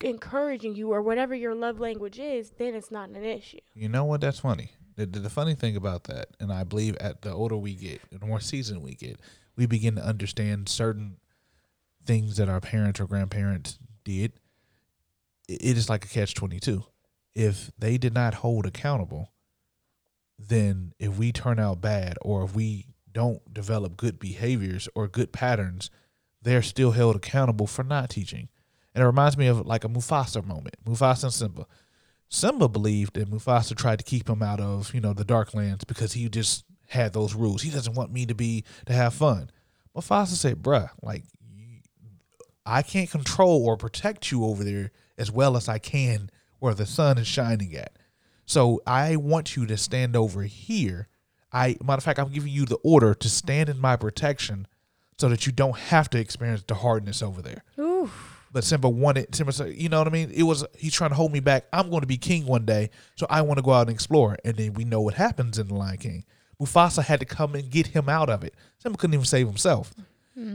encouraging 0.00 0.74
you 0.74 0.92
or 0.92 1.02
whatever 1.02 1.34
your 1.34 1.54
love 1.54 1.80
language 1.80 2.18
is, 2.18 2.50
then 2.58 2.74
it's 2.74 2.90
not 2.90 3.08
an 3.08 3.24
issue. 3.24 3.58
You 3.74 3.88
know 3.88 4.04
what? 4.04 4.20
That's 4.20 4.40
funny. 4.40 4.72
The, 4.96 5.06
the, 5.06 5.20
the 5.20 5.30
funny 5.30 5.54
thing 5.54 5.76
about 5.76 6.04
that, 6.04 6.28
and 6.38 6.52
I 6.52 6.64
believe 6.64 6.96
at 6.96 7.22
the 7.22 7.32
older 7.32 7.56
we 7.56 7.74
get, 7.74 8.00
the 8.12 8.24
more 8.24 8.40
seasoned 8.40 8.82
we 8.82 8.94
get, 8.94 9.18
we 9.56 9.66
begin 9.66 9.96
to 9.96 10.04
understand 10.04 10.68
certain 10.68 11.16
things 12.04 12.36
that 12.36 12.48
our 12.48 12.60
parents 12.60 13.00
or 13.00 13.06
grandparents 13.06 13.78
did. 14.04 14.32
I- 15.50 15.54
It 15.60 15.76
is 15.76 15.88
like 15.88 16.04
a 16.04 16.08
catch 16.08 16.34
twenty 16.34 16.60
two. 16.60 16.84
If 17.34 17.72
they 17.78 17.98
did 17.98 18.14
not 18.14 18.34
hold 18.34 18.66
accountable, 18.66 19.32
then 20.38 20.92
if 20.98 21.16
we 21.18 21.32
turn 21.32 21.58
out 21.58 21.80
bad 21.80 22.16
or 22.22 22.44
if 22.44 22.54
we 22.54 22.86
don't 23.10 23.52
develop 23.52 23.96
good 23.96 24.18
behaviors 24.18 24.88
or 24.94 25.08
good 25.08 25.32
patterns, 25.32 25.90
they're 26.42 26.62
still 26.62 26.92
held 26.92 27.16
accountable 27.16 27.66
for 27.66 27.82
not 27.82 28.10
teaching. 28.10 28.48
And 28.94 29.02
it 29.02 29.06
reminds 29.06 29.36
me 29.36 29.48
of 29.48 29.66
like 29.66 29.84
a 29.84 29.88
Mufasa 29.88 30.44
moment. 30.44 30.76
Mufasa 30.84 31.24
and 31.24 31.32
Simba. 31.32 31.66
Simba 32.28 32.68
believed 32.68 33.14
that 33.14 33.30
Mufasa 33.30 33.76
tried 33.76 33.98
to 33.98 34.04
keep 34.04 34.28
him 34.28 34.42
out 34.42 34.60
of, 34.60 34.94
you 34.94 35.00
know, 35.00 35.12
the 35.12 35.24
Darklands 35.24 35.86
because 35.86 36.12
he 36.12 36.28
just 36.28 36.64
had 36.88 37.12
those 37.12 37.34
rules. 37.34 37.62
He 37.62 37.70
doesn't 37.70 37.94
want 37.94 38.12
me 38.12 38.26
to 38.26 38.34
be 38.34 38.64
to 38.86 38.92
have 38.92 39.14
fun. 39.14 39.50
Mufasa 39.96 40.34
said, 40.34 40.62
"Bruh, 40.62 40.90
like 41.02 41.24
I 42.66 42.82
can't 42.82 43.10
control 43.10 43.66
or 43.66 43.76
protect 43.76 44.30
you 44.30 44.44
over 44.44 44.64
there 44.64 44.90
as 45.18 45.30
well 45.30 45.56
as 45.56 45.68
I 45.68 45.78
can 45.78 46.30
where 46.58 46.74
the 46.74 46.86
sun 46.86 47.18
is 47.18 47.26
shining 47.26 47.74
at. 47.74 47.98
So 48.46 48.80
I 48.86 49.16
want 49.16 49.56
you 49.56 49.66
to 49.66 49.76
stand 49.76 50.16
over 50.16 50.42
here. 50.42 51.08
I 51.52 51.76
matter 51.82 51.98
of 51.98 52.04
fact, 52.04 52.18
I'm 52.18 52.32
giving 52.32 52.52
you 52.52 52.64
the 52.64 52.78
order 52.82 53.14
to 53.14 53.28
stand 53.28 53.68
in 53.68 53.78
my 53.78 53.96
protection 53.96 54.66
so 55.18 55.28
that 55.28 55.46
you 55.46 55.52
don't 55.52 55.76
have 55.76 56.10
to 56.10 56.18
experience 56.18 56.64
the 56.66 56.76
hardness 56.76 57.22
over 57.22 57.42
there." 57.42 57.64
Oof. 57.78 58.33
But 58.54 58.62
Simba 58.62 58.88
wanted 58.88 59.34
Simba 59.34 59.52
said, 59.52 59.74
you 59.74 59.88
know 59.88 59.98
what 59.98 60.06
I 60.06 60.10
mean? 60.10 60.30
It 60.30 60.44
was 60.44 60.64
he's 60.78 60.94
trying 60.94 61.10
to 61.10 61.16
hold 61.16 61.32
me 61.32 61.40
back. 61.40 61.66
I'm 61.72 61.90
going 61.90 62.02
to 62.02 62.06
be 62.06 62.16
king 62.16 62.46
one 62.46 62.64
day, 62.64 62.90
so 63.16 63.26
I 63.28 63.42
want 63.42 63.58
to 63.58 63.62
go 63.62 63.72
out 63.72 63.88
and 63.88 63.90
explore. 63.90 64.38
And 64.44 64.56
then 64.56 64.74
we 64.74 64.84
know 64.84 65.00
what 65.00 65.14
happens 65.14 65.58
in 65.58 65.66
the 65.66 65.74
Lion 65.74 65.98
King. 65.98 66.24
Mufasa 66.60 67.02
had 67.02 67.18
to 67.18 67.26
come 67.26 67.56
and 67.56 67.68
get 67.68 67.88
him 67.88 68.08
out 68.08 68.30
of 68.30 68.44
it. 68.44 68.54
Simba 68.78 68.96
couldn't 68.96 69.14
even 69.14 69.26
save 69.26 69.48
himself. 69.48 69.92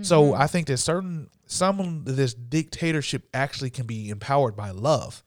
So 0.01 0.23
mm-hmm. 0.23 0.41
I 0.41 0.47
think 0.47 0.67
that 0.67 0.77
certain 0.77 1.29
some 1.45 1.79
of 1.79 2.05
this 2.15 2.33
dictatorship 2.33 3.27
actually 3.33 3.69
can 3.69 3.85
be 3.85 4.09
empowered 4.09 4.55
by 4.55 4.71
love, 4.71 5.21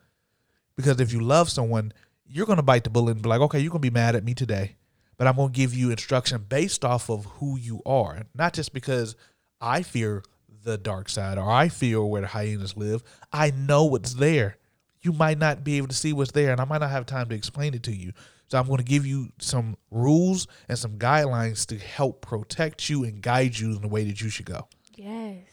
because 0.75 0.99
if 0.99 1.13
you 1.13 1.21
love 1.21 1.51
someone, 1.51 1.93
you're 2.27 2.47
going 2.47 2.57
to 2.57 2.63
bite 2.63 2.85
the 2.85 2.91
bullet 2.91 3.13
and 3.13 3.23
be 3.23 3.29
like, 3.29 3.43
okay, 3.43 3.61
you're 3.61 3.71
going 3.71 3.83
to 3.83 3.91
be 3.91 3.95
mad 3.95 4.17
at 4.17 4.25
me 4.25 4.33
today, 4.33 4.77
but 5.19 5.27
I'm 5.27 5.37
going 5.37 5.53
to 5.53 5.57
give 5.57 5.75
you 5.75 5.91
instruction 5.91 6.47
based 6.49 6.85
off 6.85 7.11
of 7.11 7.27
who 7.27 7.59
you 7.59 7.83
are, 7.85 8.23
not 8.35 8.55
just 8.55 8.73
because 8.73 9.15
I 9.61 9.83
fear 9.83 10.23
the 10.63 10.79
dark 10.79 11.09
side 11.09 11.39
or 11.39 11.51
I 11.51 11.69
feel 11.69 12.09
where 12.09 12.23
the 12.23 12.29
hyenas 12.29 12.77
live. 12.77 13.03
I 13.33 13.51
know 13.51 13.85
what's 13.85 14.15
there. 14.15 14.59
You 15.01 15.13
might 15.13 15.39
not 15.39 15.65
be 15.65 15.79
able 15.79 15.89
to 15.89 15.95
see 15.95 16.13
what's 16.13 16.31
there, 16.31 16.53
and 16.53 16.61
I 16.61 16.65
might 16.65 16.81
not 16.81 16.91
have 16.91 17.07
time 17.07 17.29
to 17.29 17.35
explain 17.35 17.75
it 17.75 17.83
to 17.85 17.93
you. 17.93 18.13
So 18.49 18.59
I'm 18.59 18.67
going 18.67 18.79
to 18.79 18.85
give 18.85 19.05
you 19.05 19.31
some 19.41 19.77
rules 19.91 20.47
and 20.69 20.79
some 20.79 20.99
guidelines 20.99 21.67
to 21.67 21.79
help 21.79 22.21
protect 22.21 22.89
you 22.89 23.03
and 23.03 23.21
guide 23.21 23.59
you 23.59 23.75
in 23.75 23.81
the 23.81 23.89
way 23.89 24.05
that 24.05 24.21
you 24.21 24.29
should 24.29 24.47
go. 24.47 24.69
Yes. 24.95 25.49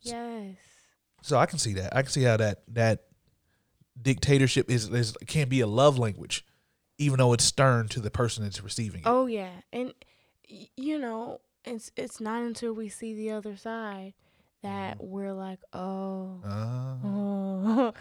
Yes. 0.00 0.56
So 1.22 1.36
I 1.36 1.46
can 1.46 1.58
see 1.58 1.74
that. 1.74 1.94
I 1.94 2.02
can 2.02 2.10
see 2.10 2.22
how 2.22 2.36
that 2.36 2.62
that 2.68 3.02
dictatorship 4.00 4.70
is, 4.70 4.88
is 4.88 5.12
can 5.26 5.48
be 5.48 5.60
a 5.60 5.66
love 5.66 5.98
language, 5.98 6.44
even 6.98 7.18
though 7.18 7.32
it's 7.32 7.44
stern 7.44 7.88
to 7.88 8.00
the 8.00 8.10
person 8.10 8.44
that's 8.44 8.62
receiving 8.62 9.00
it. 9.00 9.06
Oh 9.06 9.26
yeah, 9.26 9.50
and 9.72 9.92
you 10.46 10.98
know, 10.98 11.40
it's 11.64 11.90
it's 11.96 12.20
not 12.20 12.42
until 12.42 12.72
we 12.72 12.88
see 12.88 13.12
the 13.12 13.32
other 13.32 13.56
side 13.56 14.14
that 14.62 14.96
we're 15.02 15.32
like, 15.32 15.60
oh, 15.72 16.40
Uh, 16.44 16.96
oh. 17.06 17.92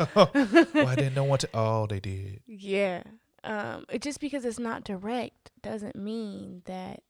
well, 0.74 0.88
I 0.88 0.96
didn't 0.96 1.14
know 1.16 1.24
what 1.26 1.42
to. 1.42 1.50
Oh, 1.54 1.86
they 1.88 2.00
did. 2.00 2.42
yeah. 2.48 3.04
Um, 3.44 3.86
it 3.90 4.02
just 4.02 4.20
because 4.20 4.44
it's 4.46 4.58
not 4.58 4.84
direct 4.84 5.52
doesn't 5.62 5.96
mean 5.96 6.64
that 6.66 7.02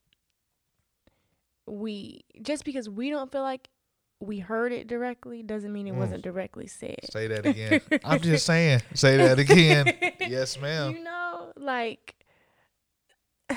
we 1.66 2.24
just 2.42 2.64
because 2.64 2.88
we 2.90 3.08
don't 3.10 3.32
feel 3.32 3.40
like 3.42 3.68
we 4.20 4.38
heard 4.38 4.72
it 4.72 4.86
directly 4.86 5.42
doesn't 5.42 5.72
mean 5.72 5.86
it 5.86 5.94
Mm. 5.94 5.98
wasn't 5.98 6.22
directly 6.22 6.66
said. 6.66 6.98
Say 7.10 7.26
that 7.28 7.44
again. 7.46 7.80
I'm 8.04 8.20
just 8.20 8.44
saying. 8.52 8.82
Say 8.94 9.16
that 9.16 9.38
again. 9.38 9.94
Yes, 10.20 10.60
ma'am. 10.60 10.92
You 10.94 11.04
know, 11.04 11.52
like 11.56 12.14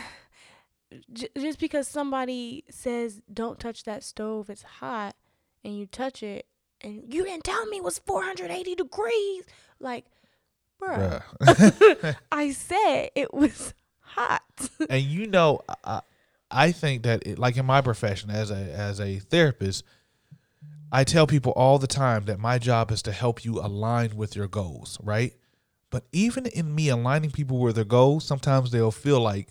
j- 1.13 1.29
just 1.38 1.60
because 1.60 1.88
somebody 1.88 2.63
says 2.69 3.22
don't 3.31 3.60
touch 3.60 3.84
that 3.84 4.03
stove, 4.03 4.50
it's 4.50 4.63
hot, 4.63 5.15
and 5.63 5.78
you 5.78 5.86
touch 5.86 6.24
it, 6.24 6.46
and 6.82 7.04
you 7.13 7.24
didn't 7.24 7.44
tell 7.44 7.66
me 7.68 7.78
it 7.78 7.84
was 7.84 8.00
480 8.00 8.75
degrees. 8.75 9.44
Like, 9.80 10.06
bruh, 10.82 11.22
Bruh. 11.42 12.16
I 12.32 12.51
said 12.51 13.10
it 13.16 13.34
was 13.34 13.74
hot. 14.00 14.44
and 14.89 15.01
you 15.01 15.28
know, 15.28 15.62
I, 15.84 16.01
I 16.51 16.72
think 16.72 17.04
that 17.04 17.25
it, 17.25 17.39
like 17.39 17.58
in 17.58 17.66
my 17.66 17.82
profession 17.82 18.30
as 18.30 18.51
a 18.51 18.56
as 18.56 19.00
a 19.00 19.20
therapist, 19.20 19.84
I 20.92 21.04
tell 21.04 21.28
people 21.28 21.51
all 21.54 21.78
the 21.78 21.88
time 21.88 22.25
that 22.25 22.39
my 22.39 22.58
job 22.58 22.92
is 22.92 23.01
to 23.04 23.12
help 23.12 23.46
you 23.46 23.60
align 23.60 24.16
with 24.16 24.36
your 24.36 24.48
goals, 24.48 24.98
right? 25.04 25.34
But 25.92 26.06
even 26.12 26.46
in 26.48 26.74
me 26.74 26.89
aligning 26.89 27.32
people 27.32 27.60
with 27.60 27.75
their 27.75 27.86
goals, 27.86 28.25
sometimes 28.25 28.72
they'll 28.72 28.92
feel 28.92 29.20
like, 29.20 29.50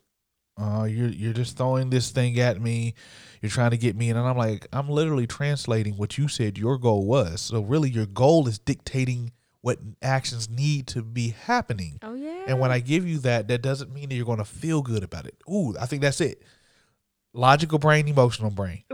"Oh, 0.59 0.85
you're 0.85 1.09
you're 1.09 1.33
just 1.33 1.57
throwing 1.57 1.91
this 1.91 2.11
thing 2.11 2.39
at 2.41 2.61
me. 2.61 2.95
You're 3.41 3.51
trying 3.51 3.71
to 3.71 3.77
get 3.79 3.97
me." 3.97 4.11
And 4.11 4.19
I'm 4.19 4.37
like, 4.37 4.67
I'm 4.73 4.89
literally 4.89 5.27
translating 5.27 5.95
what 5.95 6.19
you 6.19 6.29
said 6.29 6.59
your 6.59 6.79
goal 6.79 7.07
was. 7.07 7.41
So 7.41 7.61
really, 7.63 7.91
your 7.91 8.07
goal 8.07 8.49
is 8.49 8.59
dictating 8.59 9.33
what 9.61 9.79
actions 10.03 10.49
need 10.49 10.87
to 10.89 11.03
be 11.03 11.31
happening. 11.47 11.99
Oh 12.03 12.15
yeah. 12.15 12.45
And 12.47 12.61
when 12.61 12.71
I 12.71 12.81
give 12.81 13.07
you 13.07 13.19
that, 13.19 13.49
that 13.49 13.63
doesn't 13.63 13.93
mean 13.93 14.09
that 14.09 14.15
you're 14.15 14.25
going 14.27 14.39
to 14.39 14.45
feel 14.45 14.83
good 14.83 15.03
about 15.03 15.27
it. 15.27 15.37
Ooh, 15.51 15.75
I 15.81 15.87
think 15.87 16.03
that's 16.03 16.21
it. 16.21 16.43
Logical 17.35 17.79
brain, 17.79 18.09
emotional 18.09 18.51
brain. 18.51 18.85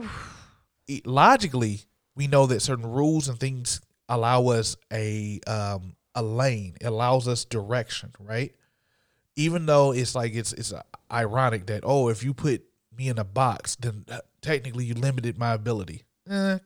E- 0.88 1.02
Logically, 1.04 1.82
we 2.16 2.26
know 2.26 2.46
that 2.46 2.60
certain 2.60 2.86
rules 2.86 3.28
and 3.28 3.38
things 3.38 3.80
allow 4.08 4.48
us 4.48 4.76
a 4.92 5.40
um, 5.46 5.96
a 6.14 6.22
lane. 6.22 6.76
It 6.80 6.86
allows 6.86 7.28
us 7.28 7.44
direction, 7.44 8.12
right? 8.18 8.54
Even 9.36 9.66
though 9.66 9.92
it's 9.92 10.14
like 10.14 10.34
it's 10.34 10.52
it's 10.52 10.72
ironic 11.10 11.66
that 11.66 11.82
oh, 11.84 12.08
if 12.08 12.22
you 12.22 12.34
put 12.34 12.64
me 12.96 13.08
in 13.08 13.18
a 13.18 13.24
box, 13.24 13.76
then 13.76 14.04
uh, 14.10 14.20
technically 14.40 14.84
you 14.84 14.94
limited 14.94 15.38
my 15.38 15.52
ability. 15.52 16.02
Eh, 16.28 16.58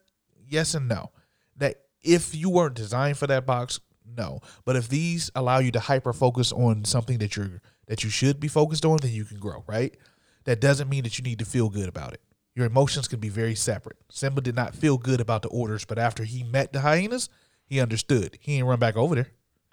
yes 0.49 0.75
and 0.75 0.89
no. 0.89 1.11
That 1.57 1.77
if 2.03 2.35
you 2.35 2.51
weren't 2.51 2.75
designed 2.75 3.19
for 3.19 3.27
that 3.27 3.47
box, 3.47 3.81
no. 4.17 4.41
But 4.65 4.77
if 4.77 4.89
these 4.89 5.31
allow 5.35 5.59
you 5.59 5.71
to 5.73 5.81
hyper 5.81 6.13
focus 6.13 6.53
on 6.53 6.85
something 6.85 7.19
that 7.19 7.37
you're 7.37 7.61
that 7.87 8.05
you 8.05 8.11
should 8.11 8.39
be 8.39 8.49
focused 8.49 8.85
on, 8.85 8.99
then 8.99 9.13
you 9.13 9.25
can 9.25 9.39
grow, 9.39 9.65
right? 9.67 9.97
That 10.45 10.61
doesn't 10.61 10.89
mean 10.89 11.05
that 11.05 11.19
you 11.19 11.25
need 11.25 11.39
to 11.41 11.45
feel 11.45 11.69
good 11.69 11.89
about 11.89 12.15
it. 12.15 12.21
Your 12.55 12.67
emotions 12.67 13.07
can 13.09 13.21
be 13.21 13.29
very 13.29 13.55
separate. 13.55 13.97
Simba 14.11 14.41
did 14.41 14.57
not 14.57 14.75
feel 14.75 14.99
good 14.99 15.21
about 15.21 15.43
the 15.43 15.49
orders, 15.49 15.85
but 15.85 15.99
after 15.99 16.25
he 16.25 16.43
met 16.43 16.73
the 16.73 16.81
hyenas, 16.81 17.29
he 17.65 17.81
understood. 17.81 18.39
He 18.41 18.57
ain't 18.57 18.67
run 18.67 18.79
back 18.79 18.97
over 18.97 19.15
there. 19.15 19.29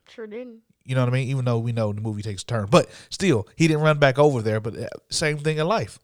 sure 0.10 0.28
didn't. 0.28 0.60
You 0.86 0.94
know 0.94 1.02
what 1.02 1.10
I 1.10 1.14
mean? 1.14 1.30
Even 1.30 1.46
though 1.46 1.58
we 1.58 1.72
know 1.72 1.92
the 1.92 2.02
movie 2.02 2.22
takes 2.22 2.44
a 2.44 2.46
turn, 2.46 2.68
but 2.70 2.90
still, 3.10 3.48
he 3.56 3.68
didn't 3.68 3.84
run 3.84 3.98
back 3.98 4.20
over 4.20 4.42
there. 4.42 4.60
But 4.60 4.78
uh, 4.78 4.88
same 5.10 5.40
thing 5.40 5.58
in 5.58 5.68
life. 5.68 6.00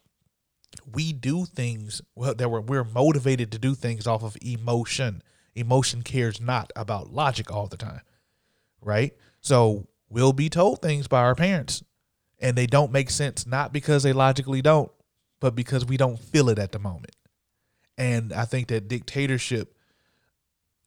We 0.92 1.14
do 1.14 1.46
things 1.46 2.02
well, 2.16 2.34
that 2.34 2.50
we're, 2.50 2.62
we're 2.62 2.84
motivated 2.84 3.52
to 3.52 3.60
do 3.60 3.76
things 3.76 4.08
off 4.08 4.24
of 4.24 4.38
emotion. 4.42 5.22
Emotion 5.54 6.02
cares 6.02 6.42
not 6.42 6.72
about 6.76 7.14
logic 7.14 7.52
all 7.52 7.68
the 7.68 7.78
time, 7.78 8.02
right? 8.82 9.14
So 9.42 9.88
we'll 10.10 10.34
be 10.34 10.50
told 10.50 10.82
things 10.82 11.08
by 11.08 11.22
our 11.22 11.36
parents, 11.36 11.84
and 12.40 12.58
they 12.58 12.68
don't 12.68 12.92
make 12.92 13.10
sense 13.10 13.46
not 13.46 13.74
because 13.74 14.04
they 14.04 14.14
logically 14.14 14.62
don't, 14.62 14.92
but 15.40 15.56
because 15.56 15.86
we 15.86 15.98
don't 15.98 16.20
feel 16.20 16.50
it 16.50 16.58
at 16.58 16.72
the 16.72 16.80
moment. 16.80 17.16
And 17.98 18.34
I 18.34 18.46
think 18.46 18.68
that 18.70 18.88
dictatorship 18.88 19.76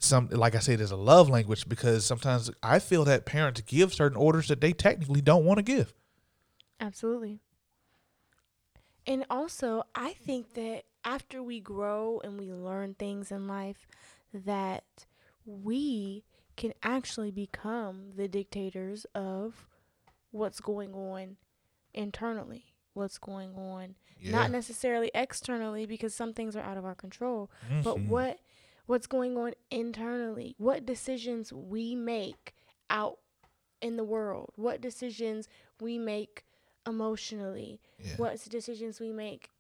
some 0.05 0.29
like 0.31 0.55
I 0.55 0.59
said, 0.61 0.81
is 0.81 0.91
a 0.91 0.97
love 0.97 1.29
language 1.29 1.69
because 1.69 2.05
sometimes 2.05 2.51
I 2.63 2.79
feel 2.79 3.05
that 3.05 3.25
parents 3.27 3.61
give 3.63 3.93
certain 3.95 4.17
orders 4.19 4.49
that 4.49 4.61
they 4.61 4.73
technically 4.73 5.21
don't 5.21 5.45
want 5.45 5.59
to 5.59 5.63
give. 5.63 5.93
Absolutely. 6.81 7.41
And 9.07 9.25
also, 9.29 9.83
I 9.95 10.15
think 10.15 10.55
that 10.55 10.85
after 11.05 11.43
we 11.43 11.61
grow 11.61 12.21
and 12.25 12.39
we 12.39 12.53
learn 12.53 12.95
things 12.95 13.31
in 13.31 13.47
life, 13.47 13.87
that 14.33 15.07
we 15.45 16.25
can 16.57 16.73
actually 16.83 17.31
become 17.31 18.13
the 18.17 18.29
dictators 18.29 19.05
of 19.15 19.67
what's 20.31 20.61
going 20.61 20.95
on 20.95 21.37
internally, 21.93 22.75
what's 22.95 23.19
going 23.19 23.55
on, 23.55 23.95
Yeah. 24.19 24.33
not 24.33 24.51
necessarily 24.51 25.11
externally 25.15 25.85
because 25.85 26.15
some 26.15 26.33
things 26.33 26.57
are 26.57 26.63
out 26.63 26.79
of 26.79 26.85
our 26.85 26.95
control, 26.95 27.51
but 27.83 27.97
Mhm. 27.99 28.07
what 28.07 28.41
what's 28.87 29.07
going 29.07 29.37
on 29.37 29.55
internally, 29.71 30.55
what 30.59 30.85
decisions 30.87 31.53
we 31.53 31.95
make 31.95 32.55
out 32.91 33.19
in 33.81 33.97
the 33.97 34.05
world, 34.05 34.53
what 34.57 34.81
decisions 34.81 35.49
we 35.81 35.99
make 35.99 36.45
emotionally, 36.87 37.81
Yeah. 37.99 38.17
what 38.17 38.43
decisions 38.49 39.00
we 39.00 39.12
make 39.12 39.50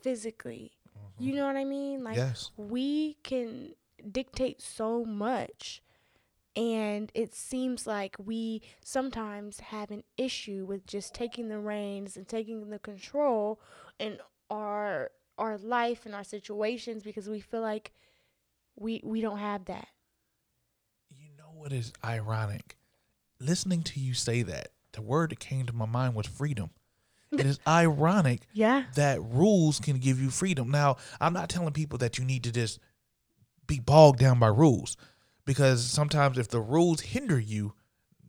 physically. 0.00 0.72
Mm-hmm. 0.96 1.24
You 1.24 1.34
know 1.34 1.46
what 1.46 1.56
I 1.56 1.64
mean? 1.64 2.02
Like 2.04 2.16
yes. 2.16 2.50
we 2.56 3.14
can 3.22 3.74
dictate 4.12 4.60
so 4.60 5.04
much 5.04 5.82
and 6.56 7.12
it 7.14 7.34
seems 7.34 7.86
like 7.86 8.16
we 8.18 8.62
sometimes 8.82 9.60
have 9.60 9.90
an 9.90 10.02
issue 10.16 10.64
with 10.64 10.86
just 10.86 11.14
taking 11.14 11.48
the 11.48 11.58
reins 11.58 12.16
and 12.16 12.26
taking 12.26 12.70
the 12.70 12.78
control 12.78 13.60
in 13.98 14.18
our 14.50 15.10
our 15.38 15.58
life 15.58 16.06
and 16.06 16.14
our 16.14 16.24
situations 16.24 17.02
because 17.02 17.28
we 17.28 17.40
feel 17.40 17.60
like 17.60 17.92
we 18.76 19.00
we 19.04 19.20
don't 19.20 19.38
have 19.38 19.64
that. 19.66 19.88
You 21.10 21.30
know 21.38 21.50
what 21.54 21.72
is 21.72 21.92
ironic? 22.04 22.76
Listening 23.40 23.82
to 23.82 24.00
you 24.00 24.14
say 24.14 24.42
that, 24.42 24.68
the 24.92 25.02
word 25.02 25.30
that 25.30 25.40
came 25.40 25.66
to 25.66 25.72
my 25.72 25.86
mind 25.86 26.14
was 26.14 26.26
freedom. 26.26 26.70
It 27.32 27.44
is 27.46 27.58
ironic 27.66 28.42
Yeah. 28.52 28.84
that 28.94 29.22
rules 29.22 29.78
can 29.80 29.98
give 29.98 30.20
you 30.20 30.30
freedom. 30.30 30.70
Now, 30.70 30.96
I'm 31.20 31.32
not 31.32 31.48
telling 31.48 31.72
people 31.72 31.98
that 31.98 32.18
you 32.18 32.24
need 32.24 32.44
to 32.44 32.52
just 32.52 32.78
be 33.66 33.78
bogged 33.80 34.20
down 34.20 34.38
by 34.38 34.46
rules 34.48 34.96
because 35.44 35.84
sometimes 35.84 36.38
if 36.38 36.48
the 36.48 36.60
rules 36.60 37.00
hinder 37.00 37.38
you, 37.38 37.74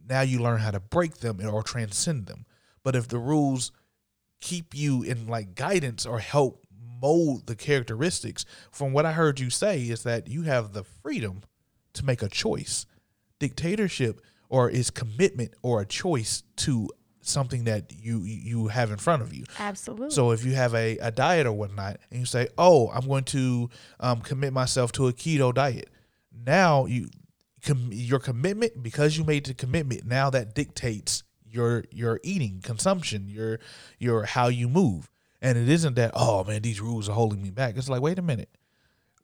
now 0.09 0.21
you 0.21 0.39
learn 0.39 0.59
how 0.59 0.71
to 0.71 0.79
break 0.79 1.17
them 1.17 1.39
or 1.47 1.63
transcend 1.63 2.25
them. 2.27 2.45
But 2.83 2.95
if 2.95 3.07
the 3.07 3.19
rules 3.19 3.71
keep 4.41 4.75
you 4.75 5.03
in 5.03 5.27
like 5.27 5.55
guidance 5.55 6.05
or 6.05 6.19
help 6.19 6.65
mold 7.01 7.47
the 7.47 7.55
characteristics, 7.55 8.45
from 8.71 8.93
what 8.93 9.05
I 9.05 9.13
heard 9.13 9.39
you 9.39 9.49
say, 9.49 9.81
is 9.81 10.03
that 10.03 10.27
you 10.27 10.43
have 10.43 10.73
the 10.73 10.83
freedom 10.83 11.41
to 11.93 12.05
make 12.05 12.21
a 12.21 12.29
choice. 12.29 12.85
Dictatorship 13.39 14.21
or 14.49 14.69
is 14.69 14.89
commitment 14.89 15.53
or 15.61 15.81
a 15.81 15.85
choice 15.85 16.43
to 16.57 16.89
something 17.21 17.65
that 17.65 17.91
you 17.93 18.21
you 18.23 18.67
have 18.67 18.91
in 18.91 18.97
front 18.97 19.21
of 19.21 19.33
you. 19.33 19.43
Absolutely. 19.59 20.09
So 20.11 20.31
if 20.31 20.45
you 20.45 20.53
have 20.53 20.73
a, 20.73 20.97
a 20.97 21.11
diet 21.11 21.45
or 21.45 21.51
whatnot, 21.51 21.99
and 22.09 22.19
you 22.19 22.25
say, 22.25 22.47
"Oh, 22.57 22.89
I'm 22.89 23.07
going 23.07 23.25
to 23.25 23.69
um, 23.99 24.21
commit 24.21 24.53
myself 24.53 24.91
to 24.93 25.07
a 25.07 25.13
keto 25.13 25.53
diet," 25.53 25.89
now 26.45 26.85
you 26.85 27.09
com- 27.63 27.89
your 27.91 28.19
commitment 28.19 28.81
because 28.81 29.17
you 29.17 29.23
made 29.23 29.45
the 29.45 29.53
commitment. 29.53 30.05
Now 30.05 30.29
that 30.29 30.55
dictates 30.55 31.23
your 31.45 31.83
your 31.91 32.19
eating, 32.23 32.61
consumption, 32.63 33.27
your 33.27 33.59
your 33.99 34.23
how 34.23 34.47
you 34.47 34.67
move, 34.67 35.09
and 35.41 35.57
it 35.57 35.69
isn't 35.69 35.95
that 35.95 36.11
oh 36.13 36.43
man 36.43 36.61
these 36.61 36.81
rules 36.81 37.07
are 37.09 37.13
holding 37.13 37.41
me 37.41 37.49
back. 37.51 37.77
It's 37.77 37.89
like 37.89 38.01
wait 38.01 38.19
a 38.19 38.21
minute, 38.21 38.49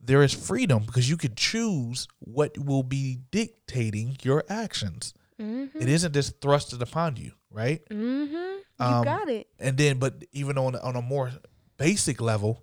there 0.01 0.23
is 0.23 0.33
freedom 0.33 0.83
because 0.85 1.09
you 1.09 1.17
can 1.17 1.35
choose 1.35 2.07
what 2.19 2.57
will 2.57 2.83
be 2.83 3.19
dictating 3.31 4.17
your 4.21 4.43
actions. 4.49 5.13
mm-hmm. 5.41 5.81
It 5.81 5.89
isn't 5.89 6.13
just 6.13 6.39
thrusted 6.39 6.81
upon 6.81 7.15
you, 7.17 7.31
right? 7.51 7.81
Mm-hmm. 7.89 8.33
You 8.33 8.59
Um, 8.79 9.03
got 9.03 9.29
it. 9.29 9.47
and 9.59 9.77
then 9.77 9.99
but 9.99 10.23
even 10.31 10.57
on 10.57 10.75
on 10.75 10.95
a 10.95 11.01
more 11.01 11.31
basic 11.77 12.19
level 12.21 12.61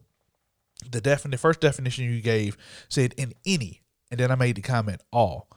the 0.90 1.00
defin- 1.00 1.30
the 1.30 1.38
first 1.38 1.60
definition 1.60 2.04
you 2.04 2.20
gave 2.20 2.56
said 2.88 3.12
in 3.16 3.32
any 3.46 3.82
and 4.10 4.18
then 4.18 4.30
i 4.30 4.34
made 4.34 4.56
the 4.56 4.62
comment 4.62 5.00
all 5.12 5.48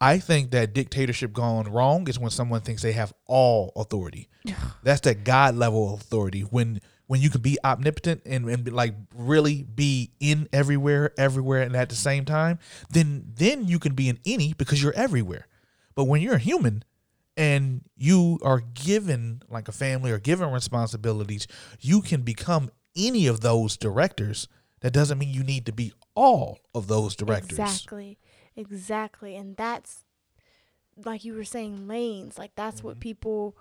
i 0.00 0.18
think 0.18 0.50
that 0.50 0.74
dictatorship 0.74 1.32
gone 1.32 1.64
wrong 1.72 2.06
is 2.08 2.18
when 2.18 2.30
someone 2.30 2.60
thinks 2.60 2.82
they 2.82 2.92
have 2.92 3.12
all 3.26 3.72
authority 3.76 4.28
that's 4.82 5.00
that 5.02 5.24
god 5.24 5.54
level 5.54 5.94
authority 5.94 6.42
when 6.42 6.80
when 7.06 7.20
you 7.20 7.30
can 7.30 7.40
be 7.40 7.56
omnipotent 7.64 8.22
and, 8.26 8.48
and 8.48 8.64
be, 8.64 8.70
like 8.70 8.94
really 9.14 9.62
be 9.62 10.10
in 10.20 10.48
everywhere 10.52 11.12
everywhere 11.18 11.62
and 11.62 11.76
at 11.76 11.88
the 11.88 11.94
same 11.94 12.24
time 12.24 12.58
then 12.90 13.32
then 13.36 13.66
you 13.68 13.78
can 13.78 13.94
be 13.94 14.08
in 14.08 14.18
any 14.26 14.52
because 14.54 14.82
you're 14.82 14.94
everywhere 14.94 15.46
but 15.94 16.04
when 16.04 16.20
you're 16.20 16.34
a 16.34 16.38
human 16.38 16.82
and 17.36 17.82
you 17.96 18.38
are 18.42 18.60
given 18.60 19.42
like 19.48 19.68
a 19.68 19.72
family 19.72 20.10
or 20.10 20.18
given 20.18 20.50
responsibilities, 20.50 21.46
you 21.80 22.00
can 22.00 22.22
become 22.22 22.70
any 22.96 23.26
of 23.26 23.40
those 23.42 23.76
directors. 23.76 24.48
That 24.80 24.92
doesn't 24.92 25.18
mean 25.18 25.30
you 25.34 25.42
need 25.44 25.66
to 25.66 25.72
be 25.72 25.92
all 26.14 26.60
of 26.74 26.86
those 26.86 27.14
directors. 27.14 27.58
Exactly. 27.58 28.18
Exactly. 28.56 29.36
And 29.36 29.54
that's 29.56 30.04
like 31.04 31.24
you 31.24 31.34
were 31.34 31.44
saying 31.44 31.86
lanes. 31.86 32.38
Like 32.38 32.52
that's 32.56 32.78
Mm-hmm. 32.78 32.86
what 32.88 33.00
people 33.00 33.56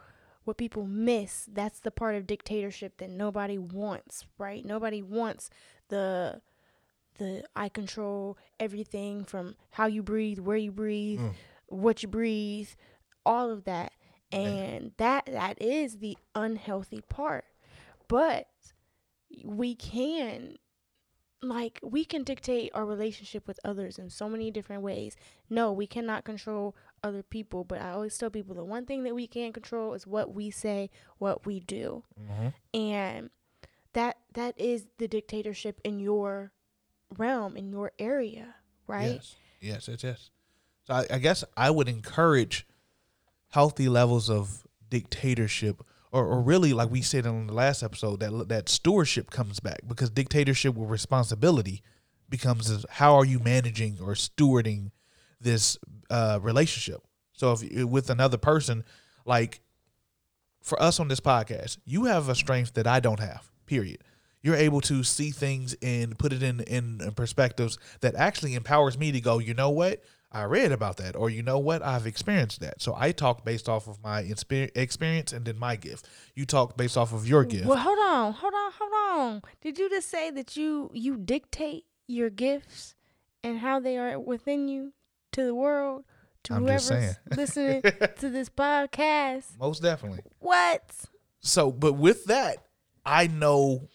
what 0.46 0.58
people 0.58 0.86
miss. 0.88 1.48
That's 1.52 1.80
the 1.80 1.92
part 1.92 2.16
of 2.16 2.26
dictatorship 2.26 2.98
that 2.98 3.10
nobody 3.10 3.58
wants, 3.58 4.26
right? 4.38 4.64
Nobody 4.66 5.02
wants 5.02 5.50
the 5.90 6.42
the 7.18 7.44
I 7.56 7.70
control 7.70 8.38
everything 8.60 9.24
from 9.24 9.56
how 9.72 9.86
you 9.88 10.04
breathe, 10.04 10.40
where 10.40 10.58
you 10.58 10.72
breathe, 10.72 11.20
Mm. 11.20 11.34
what 11.68 12.04
you 12.04 12.10
breathe, 12.10 12.70
all 13.26 13.50
of 13.52 13.64
that. 13.66 13.92
And 14.32 14.92
that 14.98 15.26
that 15.28 15.62
is 15.62 16.00
the 16.00 16.18
unhealthy 16.34 17.02
part. 17.10 17.46
But 18.08 18.48
we 19.44 19.76
can 19.76 20.58
like 21.42 21.80
we 21.84 22.06
can 22.06 22.24
dictate 22.24 22.72
our 22.74 22.86
relationship 22.86 23.48
with 23.48 23.60
others 23.64 23.98
in 24.00 24.10
so 24.10 24.28
many 24.30 24.50
different 24.52 24.82
ways. 24.82 25.16
No, 25.50 25.72
we 25.72 25.86
cannot 25.88 26.24
control 26.24 26.76
other 27.04 27.22
people, 27.24 27.64
but 27.64 27.82
I 27.82 27.92
always 27.92 28.18
tell 28.18 28.30
people 28.30 28.56
the 28.56 28.64
one 28.64 28.86
thing 28.86 29.04
that 29.04 29.14
we 29.16 29.28
can 29.28 29.54
control 29.54 29.94
is 29.94 30.08
what 30.08 30.34
we 30.34 30.50
say, 30.50 30.90
what 31.18 31.46
we 31.46 31.60
do. 31.60 32.04
Mhm. 32.20 32.54
And 32.74 33.30
that 33.94 34.18
that 34.34 34.60
is 34.60 34.88
the 34.98 35.08
dictatorship 35.08 35.80
in 35.84 36.00
your 36.00 36.52
realm, 37.18 37.56
in 37.56 37.70
your 37.70 37.92
area, 38.00 38.56
right? 38.88 39.14
Yes. 39.14 39.36
Yes, 39.62 39.88
yes, 39.88 40.04
yes. 40.04 40.30
So 40.86 40.94
I, 40.94 41.06
I 41.12 41.20
guess 41.20 41.44
I 41.56 41.70
would 41.72 41.88
encourage 41.88 42.68
healthy 43.50 43.88
levels 43.88 44.30
of 44.30 44.68
dictatorship, 44.90 45.82
or, 46.12 46.26
or 46.26 46.42
really, 46.42 46.74
like 46.74 46.90
we 46.90 47.02
said 47.02 47.26
in 47.26 47.48
the 47.48 47.54
last 47.54 47.84
episode, 47.84 48.20
that 48.22 48.50
that 48.50 48.70
stewardship 48.70 49.32
comes 49.32 49.60
back 49.60 49.80
because 49.88 50.10
dictatorship 50.10 50.76
with 50.76 50.90
responsibility 50.90 51.82
becomes 52.30 52.86
how 52.90 53.16
are 53.16 53.26
you 53.26 53.40
managing 53.40 53.98
or 54.02 54.14
stewarding 54.14 54.92
this 55.40 55.78
uh, 56.10 56.40
relationship. 56.42 57.02
So 57.34 57.54
if 57.54 57.84
with 57.86 58.10
another 58.10 58.38
person, 58.38 58.84
like 59.26 59.62
for 60.62 60.82
us 60.82 61.00
on 61.00 61.08
this 61.08 61.20
podcast, 61.20 61.78
you 61.86 62.06
have 62.06 62.30
a 62.30 62.36
strength 62.36 62.74
that 62.74 62.88
I 62.88 63.00
don't 63.00 63.20
have. 63.20 63.52
Period. 63.66 64.04
You're 64.42 64.56
able 64.56 64.82
to 64.82 65.04
see 65.04 65.32
things 65.32 65.76
and 65.82 66.18
put 66.18 66.32
it 66.32 66.44
in 66.44 66.62
in 66.62 67.00
perspectives 67.16 67.78
that 68.02 68.16
actually 68.16 68.54
empowers 68.56 68.98
me 68.98 69.12
to 69.12 69.20
go. 69.20 69.40
You 69.40 69.54
know 69.54 69.72
what? 69.72 70.04
I 70.36 70.44
read 70.44 70.74
about 70.74 70.98
that, 70.98 71.16
or 71.16 71.30
you 71.30 71.42
know 71.42 71.58
what? 71.60 71.82
I've 71.82 72.06
experienced 72.06 72.60
that. 72.60 72.82
So 72.82 72.94
I 72.98 73.14
talk 73.14 73.46
based 73.46 73.70
off 73.70 73.88
of 73.88 74.04
my 74.04 74.22
inspe- 74.22 74.70
experience 74.76 75.32
and 75.32 75.46
then 75.46 75.58
my 75.58 75.78
gift. 75.78 76.10
You 76.36 76.46
talk 76.46 76.76
based 76.76 76.98
off 76.98 77.14
of 77.14 77.26
your 77.26 77.46
gift. 77.46 77.66
Well, 77.66 77.78
hold 77.78 78.00
on, 78.00 78.34
hold 78.34 78.54
on, 78.54 78.72
hold 78.78 78.92
on. 78.94 79.42
Did 79.62 79.80
you 79.80 79.90
just 79.90 80.12
say 80.12 80.32
that 80.32 80.58
you 80.58 80.92
you 80.94 81.16
dictate 81.16 81.86
your 82.08 82.30
gifts 82.30 82.96
and 83.46 83.60
how 83.60 83.80
they 83.80 83.98
are 83.98 84.20
within 84.20 84.68
you 84.68 84.92
to 85.32 85.46
the 85.46 85.56
world 85.56 86.04
to 86.44 86.56
I'm 86.56 86.68
just 86.68 86.90
whoever's 86.90 87.16
listening 87.38 87.82
to 88.18 88.30
this 88.30 88.50
podcast? 88.50 89.58
Most 89.58 89.82
definitely. 89.82 90.20
What? 90.40 90.84
So, 91.40 91.72
but 91.72 91.94
with 91.94 92.26
that, 92.26 92.58
I 93.06 93.28
know, 93.28 93.88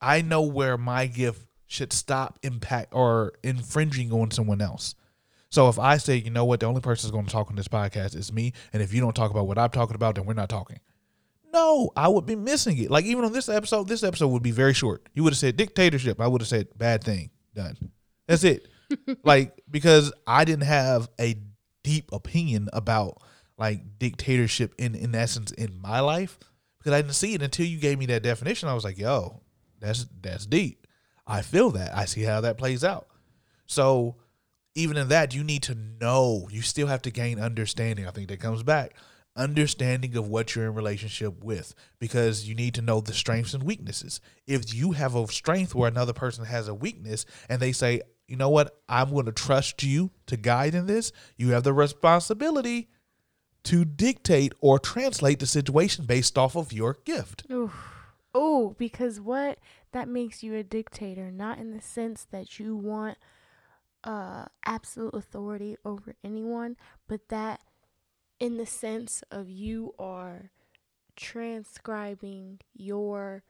I 0.00 0.22
know 0.22 0.42
where 0.42 0.78
my 0.78 1.06
gift 1.06 1.44
should 1.66 1.92
stop 1.92 2.38
impact 2.44 2.94
or 2.94 3.32
infringing 3.42 4.12
on 4.12 4.30
someone 4.30 4.60
else. 4.60 4.94
So 5.50 5.68
if 5.68 5.78
I 5.78 5.96
say, 5.96 6.16
you 6.16 6.30
know 6.30 6.44
what, 6.44 6.60
the 6.60 6.66
only 6.66 6.80
person 6.80 7.06
that's 7.06 7.12
going 7.12 7.26
to 7.26 7.32
talk 7.32 7.48
on 7.48 7.56
this 7.56 7.68
podcast 7.68 8.14
is 8.14 8.32
me, 8.32 8.52
and 8.72 8.82
if 8.82 8.92
you 8.92 9.00
don't 9.00 9.16
talk 9.16 9.30
about 9.30 9.46
what 9.46 9.58
I'm 9.58 9.70
talking 9.70 9.94
about, 9.94 10.14
then 10.14 10.26
we're 10.26 10.34
not 10.34 10.48
talking. 10.48 10.80
No, 11.52 11.90
I 11.96 12.08
would 12.08 12.26
be 12.26 12.36
missing 12.36 12.76
it. 12.78 12.90
Like 12.90 13.06
even 13.06 13.24
on 13.24 13.32
this 13.32 13.48
episode, 13.48 13.88
this 13.88 14.02
episode 14.02 14.28
would 14.28 14.42
be 14.42 14.50
very 14.50 14.74
short. 14.74 15.08
You 15.14 15.24
would 15.24 15.32
have 15.32 15.38
said 15.38 15.56
dictatorship. 15.56 16.20
I 16.20 16.26
would 16.26 16.42
have 16.42 16.48
said 16.48 16.68
bad 16.76 17.02
thing. 17.02 17.30
Done. 17.54 17.76
That's 18.26 18.44
it. 18.44 18.68
like 19.24 19.58
because 19.70 20.12
I 20.26 20.44
didn't 20.44 20.64
have 20.64 21.08
a 21.18 21.36
deep 21.82 22.12
opinion 22.12 22.68
about 22.72 23.22
like 23.56 23.98
dictatorship 23.98 24.74
in 24.78 24.94
in 24.94 25.14
essence 25.14 25.50
in 25.52 25.80
my 25.80 26.00
life 26.00 26.38
because 26.78 26.92
I 26.92 27.02
didn't 27.02 27.14
see 27.14 27.34
it 27.34 27.42
until 27.42 27.66
you 27.66 27.78
gave 27.78 27.98
me 27.98 28.06
that 28.06 28.22
definition. 28.22 28.68
I 28.68 28.74
was 28.74 28.84
like, 28.84 28.98
yo, 28.98 29.42
that's 29.80 30.06
that's 30.20 30.46
deep. 30.46 30.86
I 31.26 31.42
feel 31.42 31.70
that. 31.70 31.96
I 31.96 32.04
see 32.04 32.22
how 32.22 32.42
that 32.42 32.58
plays 32.58 32.84
out. 32.84 33.08
So 33.66 34.16
even 34.78 34.96
in 34.96 35.08
that, 35.08 35.34
you 35.34 35.42
need 35.44 35.62
to 35.64 35.74
know. 35.74 36.48
You 36.50 36.62
still 36.62 36.86
have 36.86 37.02
to 37.02 37.10
gain 37.10 37.38
understanding. 37.38 38.06
I 38.06 38.10
think 38.10 38.28
that 38.28 38.40
comes 38.40 38.62
back 38.62 38.94
understanding 39.36 40.16
of 40.16 40.28
what 40.28 40.54
you're 40.54 40.66
in 40.66 40.74
relationship 40.74 41.44
with 41.44 41.72
because 42.00 42.48
you 42.48 42.54
need 42.54 42.74
to 42.74 42.82
know 42.82 43.00
the 43.00 43.12
strengths 43.12 43.54
and 43.54 43.62
weaknesses. 43.62 44.20
If 44.46 44.74
you 44.74 44.92
have 44.92 45.14
a 45.14 45.26
strength 45.28 45.74
where 45.74 45.88
another 45.88 46.12
person 46.12 46.44
has 46.44 46.66
a 46.66 46.74
weakness 46.74 47.24
and 47.48 47.62
they 47.62 47.72
say, 47.72 48.02
you 48.26 48.36
know 48.36 48.50
what, 48.50 48.80
I'm 48.88 49.10
going 49.10 49.26
to 49.26 49.32
trust 49.32 49.82
you 49.82 50.10
to 50.26 50.36
guide 50.36 50.74
in 50.74 50.86
this, 50.86 51.12
you 51.36 51.50
have 51.50 51.62
the 51.62 51.72
responsibility 51.72 52.88
to 53.64 53.84
dictate 53.84 54.52
or 54.60 54.78
translate 54.78 55.38
the 55.38 55.46
situation 55.46 56.04
based 56.04 56.36
off 56.36 56.56
of 56.56 56.72
your 56.72 56.96
gift. 57.04 57.46
Oh, 58.34 58.74
because 58.76 59.20
what? 59.20 59.58
That 59.92 60.08
makes 60.08 60.42
you 60.42 60.54
a 60.54 60.62
dictator, 60.62 61.30
not 61.30 61.58
in 61.58 61.72
the 61.72 61.80
sense 61.80 62.26
that 62.30 62.58
you 62.58 62.76
want 62.76 63.18
uh 64.04 64.46
absolute 64.64 65.14
authority 65.14 65.76
over 65.84 66.14
anyone, 66.24 66.76
but 67.06 67.28
that 67.28 67.60
in 68.40 68.56
the 68.56 68.66
sense 68.66 69.22
of 69.30 69.50
you 69.50 69.94
are 69.98 70.50
transcribing 71.16 72.60
your 72.74 73.42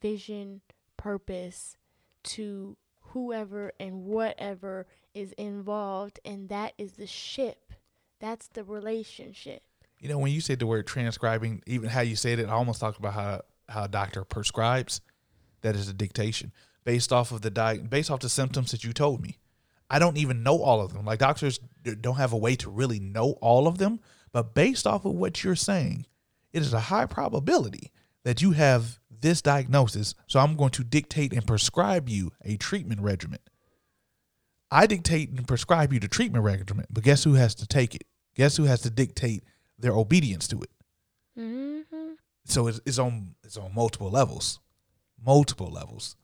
vision, 0.00 0.60
purpose 0.96 1.76
to 2.24 2.76
whoever 3.00 3.72
and 3.78 4.04
whatever 4.04 4.86
is 5.14 5.32
involved, 5.32 6.18
and 6.24 6.48
that 6.48 6.72
is 6.78 6.92
the 6.92 7.06
ship. 7.06 7.72
That's 8.20 8.48
the 8.48 8.64
relationship. 8.64 9.62
You 9.98 10.08
know, 10.08 10.18
when 10.18 10.32
you 10.32 10.40
said 10.40 10.58
the 10.58 10.66
word 10.66 10.86
transcribing, 10.86 11.62
even 11.66 11.88
how 11.88 12.00
you 12.00 12.16
said 12.16 12.38
it, 12.38 12.48
I 12.48 12.52
almost 12.52 12.80
talked 12.80 12.98
about 12.98 13.14
how 13.14 13.42
how 13.68 13.84
a 13.84 13.88
doctor 13.88 14.24
prescribes. 14.24 15.00
That 15.62 15.76
is 15.76 15.88
a 15.88 15.92
dictation 15.92 16.52
based 16.84 17.12
off 17.12 17.30
of 17.30 17.42
the 17.42 17.50
diet, 17.50 17.88
based 17.88 18.10
off 18.10 18.20
the 18.20 18.28
symptoms 18.28 18.72
that 18.72 18.82
you 18.82 18.92
told 18.92 19.22
me. 19.22 19.38
I 19.92 19.98
don't 19.98 20.16
even 20.16 20.42
know 20.42 20.62
all 20.62 20.80
of 20.80 20.94
them. 20.94 21.04
Like 21.04 21.18
doctors 21.18 21.60
don't 22.00 22.16
have 22.16 22.32
a 22.32 22.38
way 22.38 22.56
to 22.56 22.70
really 22.70 22.98
know 22.98 23.32
all 23.42 23.68
of 23.68 23.76
them. 23.76 24.00
But 24.32 24.54
based 24.54 24.86
off 24.86 25.04
of 25.04 25.12
what 25.12 25.44
you're 25.44 25.54
saying, 25.54 26.06
it 26.54 26.62
is 26.62 26.72
a 26.72 26.80
high 26.80 27.04
probability 27.04 27.92
that 28.24 28.40
you 28.40 28.52
have 28.52 28.98
this 29.10 29.42
diagnosis. 29.42 30.14
So 30.26 30.40
I'm 30.40 30.56
going 30.56 30.70
to 30.70 30.82
dictate 30.82 31.34
and 31.34 31.46
prescribe 31.46 32.08
you 32.08 32.32
a 32.42 32.56
treatment 32.56 33.02
regimen. 33.02 33.40
I 34.70 34.86
dictate 34.86 35.28
and 35.28 35.46
prescribe 35.46 35.92
you 35.92 36.00
the 36.00 36.08
treatment 36.08 36.42
regimen, 36.42 36.86
but 36.88 37.04
guess 37.04 37.24
who 37.24 37.34
has 37.34 37.54
to 37.56 37.66
take 37.66 37.94
it? 37.94 38.04
Guess 38.34 38.56
who 38.56 38.64
has 38.64 38.80
to 38.80 38.90
dictate 38.90 39.44
their 39.78 39.92
obedience 39.92 40.48
to 40.48 40.62
it? 40.62 40.70
Mm-hmm. 41.38 42.12
So 42.46 42.66
it's, 42.66 42.80
it's 42.86 42.98
on 42.98 43.34
it's 43.44 43.58
on 43.58 43.74
multiple 43.74 44.10
levels, 44.10 44.58
multiple 45.22 45.70
levels. 45.70 46.16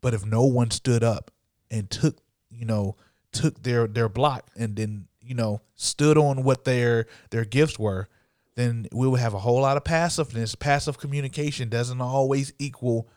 But 0.00 0.14
if 0.14 0.24
no 0.24 0.44
one 0.44 0.70
stood 0.70 1.02
up 1.02 1.32
and 1.72 1.90
took 1.90 2.21
you 2.52 2.66
know 2.66 2.96
took 3.32 3.62
their 3.62 3.86
their 3.86 4.08
block 4.08 4.48
and 4.56 4.76
then 4.76 5.08
you 5.24 5.34
know, 5.34 5.60
stood 5.74 6.18
on 6.18 6.42
what 6.42 6.64
their 6.64 7.06
their 7.30 7.44
gifts 7.44 7.78
were, 7.78 8.08
then 8.56 8.86
we 8.92 9.06
would 9.06 9.20
have 9.20 9.34
a 9.34 9.38
whole 9.38 9.60
lot 9.60 9.76
of 9.76 9.84
passiveness. 9.84 10.54
Passive 10.54 10.98
communication 10.98 11.68
doesn't 11.68 12.00
always 12.00 12.52
equal 12.58 13.08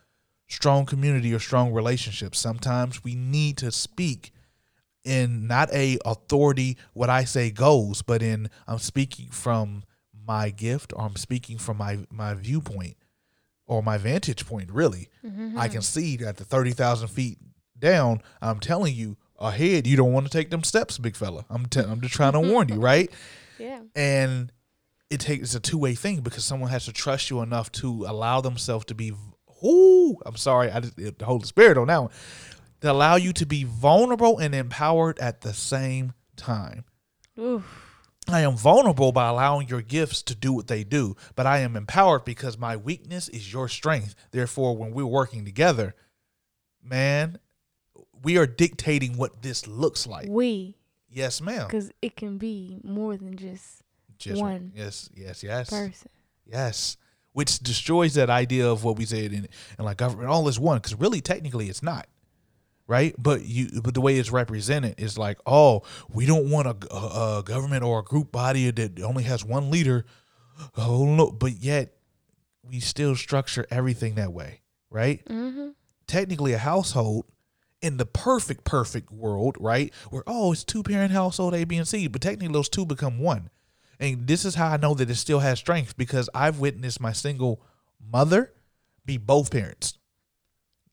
strong 0.48 0.86
community 0.86 1.34
or 1.34 1.40
strong 1.40 1.74
relationships. 1.74 2.40
Sometimes 2.40 3.04
we 3.04 3.16
need 3.16 3.58
to 3.58 3.72
speak 3.72 4.32
in 5.04 5.48
not 5.48 5.72
a 5.74 5.98
authority 6.06 6.78
what 6.94 7.10
I 7.10 7.24
say 7.24 7.52
goes, 7.52 8.02
but 8.02 8.22
in 8.22 8.50
I'm 8.68 8.80
speaking 8.80 9.30
from 9.30 9.84
my 10.28 10.50
gift 10.50 10.94
or 10.96 11.02
I'm 11.04 11.16
speaking 11.16 11.58
from 11.58 11.78
my 11.78 12.00
my 12.12 12.34
viewpoint 12.34 12.98
or 13.68 13.82
my 13.82 13.98
vantage 13.98 14.46
point 14.46 14.72
really. 14.72 15.10
Mm-hmm. 15.26 15.58
I 15.58 15.68
can 15.68 15.82
see 15.82 16.24
at 16.24 16.38
the 16.38 16.46
30,000 16.46 17.08
feet 17.08 17.40
down, 17.78 18.22
I'm 18.42 18.60
telling 18.60 18.96
you 18.96 19.18
ahead, 19.40 19.88
you 19.88 19.98
don't 19.98 20.14
want 20.14 20.26
to 20.26 20.32
take 20.32 20.50
them 20.50 20.64
steps, 20.64 20.98
big 20.98 21.16
fella. 21.16 21.46
I'm 21.50 21.66
t- 21.66 21.80
I'm 21.80 22.02
just 22.02 22.14
trying 22.14 22.34
to 22.40 22.40
warn 22.40 22.70
you, 22.70 22.76
right? 22.76 23.12
Yeah. 23.60 23.82
And 23.96 24.52
it 25.10 25.20
takes 25.20 25.44
it's 25.44 25.56
a 25.56 25.60
two 25.60 25.78
way 25.78 25.96
thing 25.96 26.22
because 26.22 26.44
someone 26.44 26.70
has 26.72 26.86
to 26.86 26.94
trust 26.94 27.30
you 27.30 27.42
enough 27.42 27.72
to 27.74 28.06
allow 28.08 28.42
themselves 28.42 28.86
to 28.86 28.96
be. 28.96 29.14
Ooh, 29.64 30.18
I'm 30.26 30.36
sorry, 30.36 30.70
I 30.70 30.80
just 30.82 30.96
the 30.98 31.26
Holy 31.26 31.46
Spirit 31.46 31.78
on 31.78 31.88
that 31.88 32.02
one. 32.02 32.12
To 32.82 32.92
allow 32.92 33.16
you 33.16 33.34
to 33.34 33.46
be 33.46 33.64
vulnerable 33.64 34.38
and 34.38 34.54
empowered 34.54 35.18
at 35.20 35.42
the 35.42 35.54
same 35.54 36.14
time. 36.36 36.84
Oof. 37.40 37.82
I 38.28 38.42
am 38.42 38.58
vulnerable 38.58 39.12
by 39.12 39.28
allowing 39.30 39.68
your 39.68 39.82
gifts 39.82 40.24
to 40.24 40.36
do 40.36 40.52
what 40.52 40.68
they 40.68 40.84
do, 40.84 41.16
but 41.36 41.46
I 41.46 41.60
am 41.60 41.76
empowered 41.76 42.26
because 42.26 42.58
my 42.58 42.76
weakness 42.76 43.30
is 43.30 43.54
your 43.54 43.70
strength. 43.70 44.16
Therefore, 44.32 44.76
when 44.76 44.92
we're 44.92 45.06
working 45.06 45.46
together, 45.46 45.94
man, 46.84 47.40
we 48.24 48.38
are 48.38 48.48
dictating 48.48 49.18
what 49.18 49.42
this 49.42 49.68
looks 49.68 50.08
like. 50.08 50.28
We. 50.30 50.76
Yes, 51.10 51.42
ma'am. 51.42 51.68
Because 51.68 51.92
it 52.02 52.16
can 52.16 52.38
be 52.38 52.78
more 52.84 53.16
than 53.16 53.38
just, 53.38 53.84
just 54.18 54.42
one. 54.42 54.72
Yes, 54.76 55.10
yes, 55.16 55.44
yes. 55.44 55.70
Person. 55.70 56.10
Yes. 56.46 56.98
Which 57.32 57.60
destroys 57.60 58.14
that 58.16 58.30
idea 58.30 58.70
of 58.70 58.84
what 58.84 58.98
we 58.98 59.06
said 59.06 59.34
in, 59.34 59.48
in 59.78 59.86
like 59.86 59.98
government 59.98 60.30
all 60.30 60.48
is 60.48 60.60
one, 60.60 60.78
because 60.78 60.96
really 60.96 61.22
technically 61.22 61.70
it's 61.70 61.84
not. 61.84 62.08
Right, 62.88 63.16
but 63.18 63.44
you, 63.44 63.82
but 63.82 63.96
the 63.96 64.02
way 64.02 64.18
it's 64.18 64.30
represented 64.30 65.00
is 65.00 65.18
like, 65.18 65.40
oh, 65.48 65.82
we 66.08 66.28
don't 66.28 66.52
want 66.52 66.68
a, 66.68 66.94
a, 66.94 67.40
a 67.40 67.44
government 67.44 67.84
or 67.84 67.98
a 67.98 68.04
group 68.04 68.32
body 68.32 68.70
that 68.70 69.02
only 69.02 69.24
has 69.24 69.44
one 69.44 69.72
leader. 69.72 70.06
Oh 70.78 71.04
no, 71.04 71.32
but 71.32 71.54
yet 71.54 71.96
we 72.62 72.80
still 72.80 73.16
structure 73.16 73.66
everything 73.72 74.16
that 74.16 74.34
way, 74.34 74.62
right? 74.92 75.26
Mm-hmm. 75.26 75.70
Technically, 76.06 76.54
a 76.54 76.60
household 76.60 77.26
in 77.82 77.98
the 77.98 78.06
perfect, 78.06 78.64
perfect 78.64 79.12
world, 79.12 79.58
right? 79.60 79.94
Where, 80.10 80.24
oh, 80.28 80.52
it's 80.52 80.64
two 80.64 80.84
parent 80.84 81.12
household 81.12 81.54
A, 81.54 81.64
B, 81.64 81.78
and 81.78 81.88
C, 81.88 82.08
but 82.08 82.22
technically 82.22 82.54
those 82.54 82.70
two 82.70 82.86
become 82.86 83.20
one. 83.20 83.50
And 84.00 84.28
this 84.28 84.44
is 84.44 84.56
how 84.56 84.70
I 84.70 84.78
know 84.78 84.94
that 84.96 85.10
it 85.10 85.16
still 85.16 85.40
has 85.40 85.60
strength 85.60 85.96
because 85.98 86.30
I've 86.34 86.60
witnessed 86.60 87.00
my 87.00 87.14
single 87.14 87.62
mother 88.00 88.54
be 89.06 89.18
both 89.18 89.52
parents. 89.52 89.98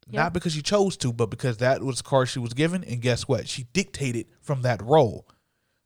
Yep. 0.08 0.14
Not 0.14 0.32
because 0.32 0.52
she 0.52 0.62
chose 0.62 0.96
to, 0.98 1.12
but 1.12 1.30
because 1.30 1.58
that 1.58 1.82
was 1.82 1.98
the 1.98 2.02
card 2.02 2.28
she 2.28 2.38
was 2.38 2.54
given. 2.54 2.84
And 2.84 3.00
guess 3.00 3.26
what? 3.26 3.48
She 3.48 3.66
dictated 3.72 4.26
from 4.40 4.62
that 4.62 4.82
role. 4.82 5.26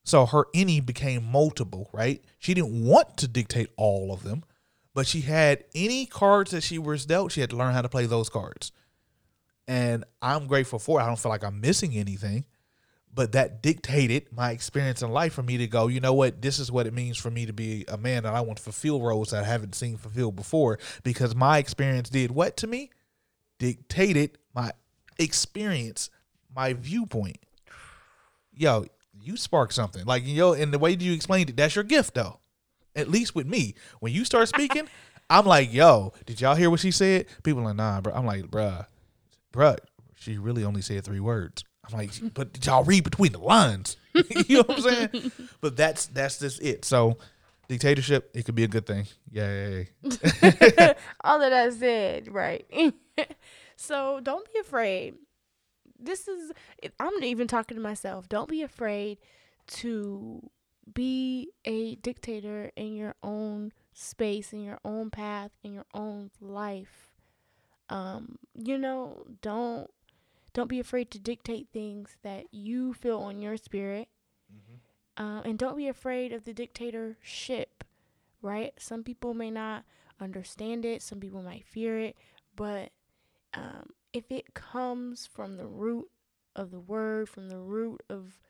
So 0.04 0.26
her 0.26 0.46
any 0.54 0.80
became 0.80 1.24
multiple, 1.24 1.90
right? 1.92 2.24
She 2.38 2.54
didn't 2.54 2.84
want 2.84 3.16
to 3.18 3.28
dictate 3.28 3.70
all 3.76 4.12
of 4.12 4.22
them, 4.22 4.44
but 4.94 5.06
she 5.06 5.22
had 5.22 5.64
any 5.74 6.06
cards 6.06 6.50
that 6.52 6.62
she 6.62 6.78
was 6.78 7.06
dealt, 7.06 7.32
she 7.32 7.40
had 7.40 7.50
to 7.50 7.56
learn 7.56 7.74
how 7.74 7.82
to 7.82 7.88
play 7.88 8.06
those 8.06 8.28
cards 8.28 8.72
and 9.68 10.04
I'm 10.22 10.46
grateful 10.46 10.78
for 10.78 11.00
it. 11.00 11.04
I 11.04 11.06
don't 11.06 11.18
feel 11.18 11.30
like 11.30 11.44
I'm 11.44 11.60
missing 11.60 11.94
anything, 11.94 12.44
but 13.12 13.32
that 13.32 13.62
dictated 13.62 14.26
my 14.30 14.50
experience 14.50 15.02
in 15.02 15.10
life 15.10 15.32
for 15.32 15.42
me 15.42 15.58
to 15.58 15.66
go, 15.66 15.88
you 15.88 16.00
know 16.00 16.12
what, 16.12 16.42
this 16.42 16.58
is 16.58 16.70
what 16.70 16.86
it 16.86 16.94
means 16.94 17.16
for 17.16 17.30
me 17.30 17.46
to 17.46 17.52
be 17.52 17.84
a 17.88 17.96
man 17.96 18.22
that 18.24 18.34
I 18.34 18.40
want 18.42 18.58
to 18.58 18.62
fulfill 18.62 19.00
roles 19.00 19.30
that 19.30 19.42
I 19.42 19.46
haven't 19.46 19.74
seen 19.74 19.96
fulfilled 19.96 20.36
before 20.36 20.78
because 21.02 21.34
my 21.34 21.58
experience 21.58 22.08
did 22.08 22.30
what 22.30 22.56
to 22.58 22.66
me? 22.66 22.90
Dictated 23.58 24.38
my 24.54 24.72
experience, 25.18 26.10
my 26.54 26.74
viewpoint. 26.74 27.38
Yo, 28.52 28.86
you 29.20 29.36
spark 29.36 29.72
something. 29.72 30.04
Like, 30.04 30.22
yo, 30.26 30.52
and 30.52 30.72
the 30.72 30.78
way 30.78 30.92
you 30.92 31.12
explained 31.12 31.50
it, 31.50 31.56
that's 31.56 31.74
your 31.74 31.84
gift 31.84 32.14
though. 32.14 32.40
At 32.94 33.10
least 33.10 33.34
with 33.34 33.46
me. 33.46 33.74
When 34.00 34.12
you 34.12 34.24
start 34.24 34.48
speaking, 34.48 34.88
I'm 35.30 35.44
like, 35.44 35.72
yo, 35.72 36.12
did 36.24 36.40
y'all 36.40 36.54
hear 36.54 36.70
what 36.70 36.80
she 36.80 36.90
said? 36.90 37.26
People 37.42 37.62
are 37.62 37.66
like, 37.66 37.76
nah, 37.76 38.00
bro. 38.00 38.12
I'm 38.14 38.24
like, 38.26 38.44
bruh, 38.44 38.86
bruh, 39.56 39.78
she 40.14 40.38
really 40.38 40.64
only 40.64 40.82
said 40.82 41.04
three 41.04 41.20
words. 41.20 41.64
I'm 41.88 41.98
like, 41.98 42.10
but 42.34 42.52
did 42.52 42.66
y'all 42.66 42.84
read 42.84 43.04
between 43.04 43.32
the 43.32 43.38
lines? 43.38 43.96
you 44.14 44.56
know 44.56 44.62
what 44.62 44.78
I'm 44.78 45.10
saying? 45.10 45.32
But 45.60 45.76
that's 45.76 46.06
that's 46.06 46.38
just 46.38 46.62
it. 46.62 46.84
So 46.84 47.18
dictatorship, 47.68 48.30
it 48.34 48.44
could 48.44 48.54
be 48.54 48.64
a 48.64 48.68
good 48.68 48.86
thing. 48.86 49.06
Yay. 49.30 49.88
All 51.22 51.42
of 51.42 51.50
that 51.50 51.72
said, 51.78 52.32
right. 52.32 52.66
so 53.76 54.20
don't 54.22 54.52
be 54.52 54.60
afraid. 54.60 55.14
This 55.98 56.28
is 56.28 56.52
I'm 57.00 57.22
even 57.22 57.46
talking 57.46 57.76
to 57.76 57.82
myself. 57.82 58.28
Don't 58.28 58.48
be 58.48 58.62
afraid 58.62 59.18
to 59.68 60.50
be 60.92 61.50
a 61.64 61.96
dictator 61.96 62.70
in 62.76 62.94
your 62.94 63.14
own 63.22 63.72
space, 63.92 64.52
in 64.52 64.62
your 64.62 64.78
own 64.84 65.10
path, 65.10 65.50
in 65.62 65.72
your 65.72 65.86
own 65.94 66.30
life 66.40 67.05
um, 67.88 68.38
you 68.54 68.78
know, 68.78 69.24
don't 69.42 69.90
don't 70.52 70.68
be 70.68 70.80
afraid 70.80 71.10
to 71.10 71.18
dictate 71.18 71.68
things 71.72 72.16
that 72.22 72.44
you 72.50 72.94
feel 72.94 73.18
on 73.18 73.42
your 73.42 73.56
spirit. 73.56 74.08
Mm-hmm. 74.50 75.22
Uh, 75.22 75.40
and 75.42 75.58
don't 75.58 75.76
be 75.76 75.88
afraid 75.88 76.32
of 76.32 76.44
the 76.44 76.54
dictatorship, 76.54 77.84
right? 78.40 78.72
Some 78.78 79.02
people 79.02 79.34
may 79.34 79.50
not 79.50 79.84
understand 80.20 80.84
it, 80.84 81.02
some 81.02 81.20
people 81.20 81.42
might 81.42 81.66
fear 81.66 81.98
it, 81.98 82.16
but 82.54 82.90
um, 83.52 83.90
if 84.12 84.30
it 84.30 84.54
comes 84.54 85.26
from 85.26 85.56
the 85.56 85.66
root 85.66 86.08
of 86.54 86.70
the 86.70 86.80
word, 86.80 87.28
from 87.28 87.48
the 87.48 87.58
root 87.58 88.02
of 88.08 88.40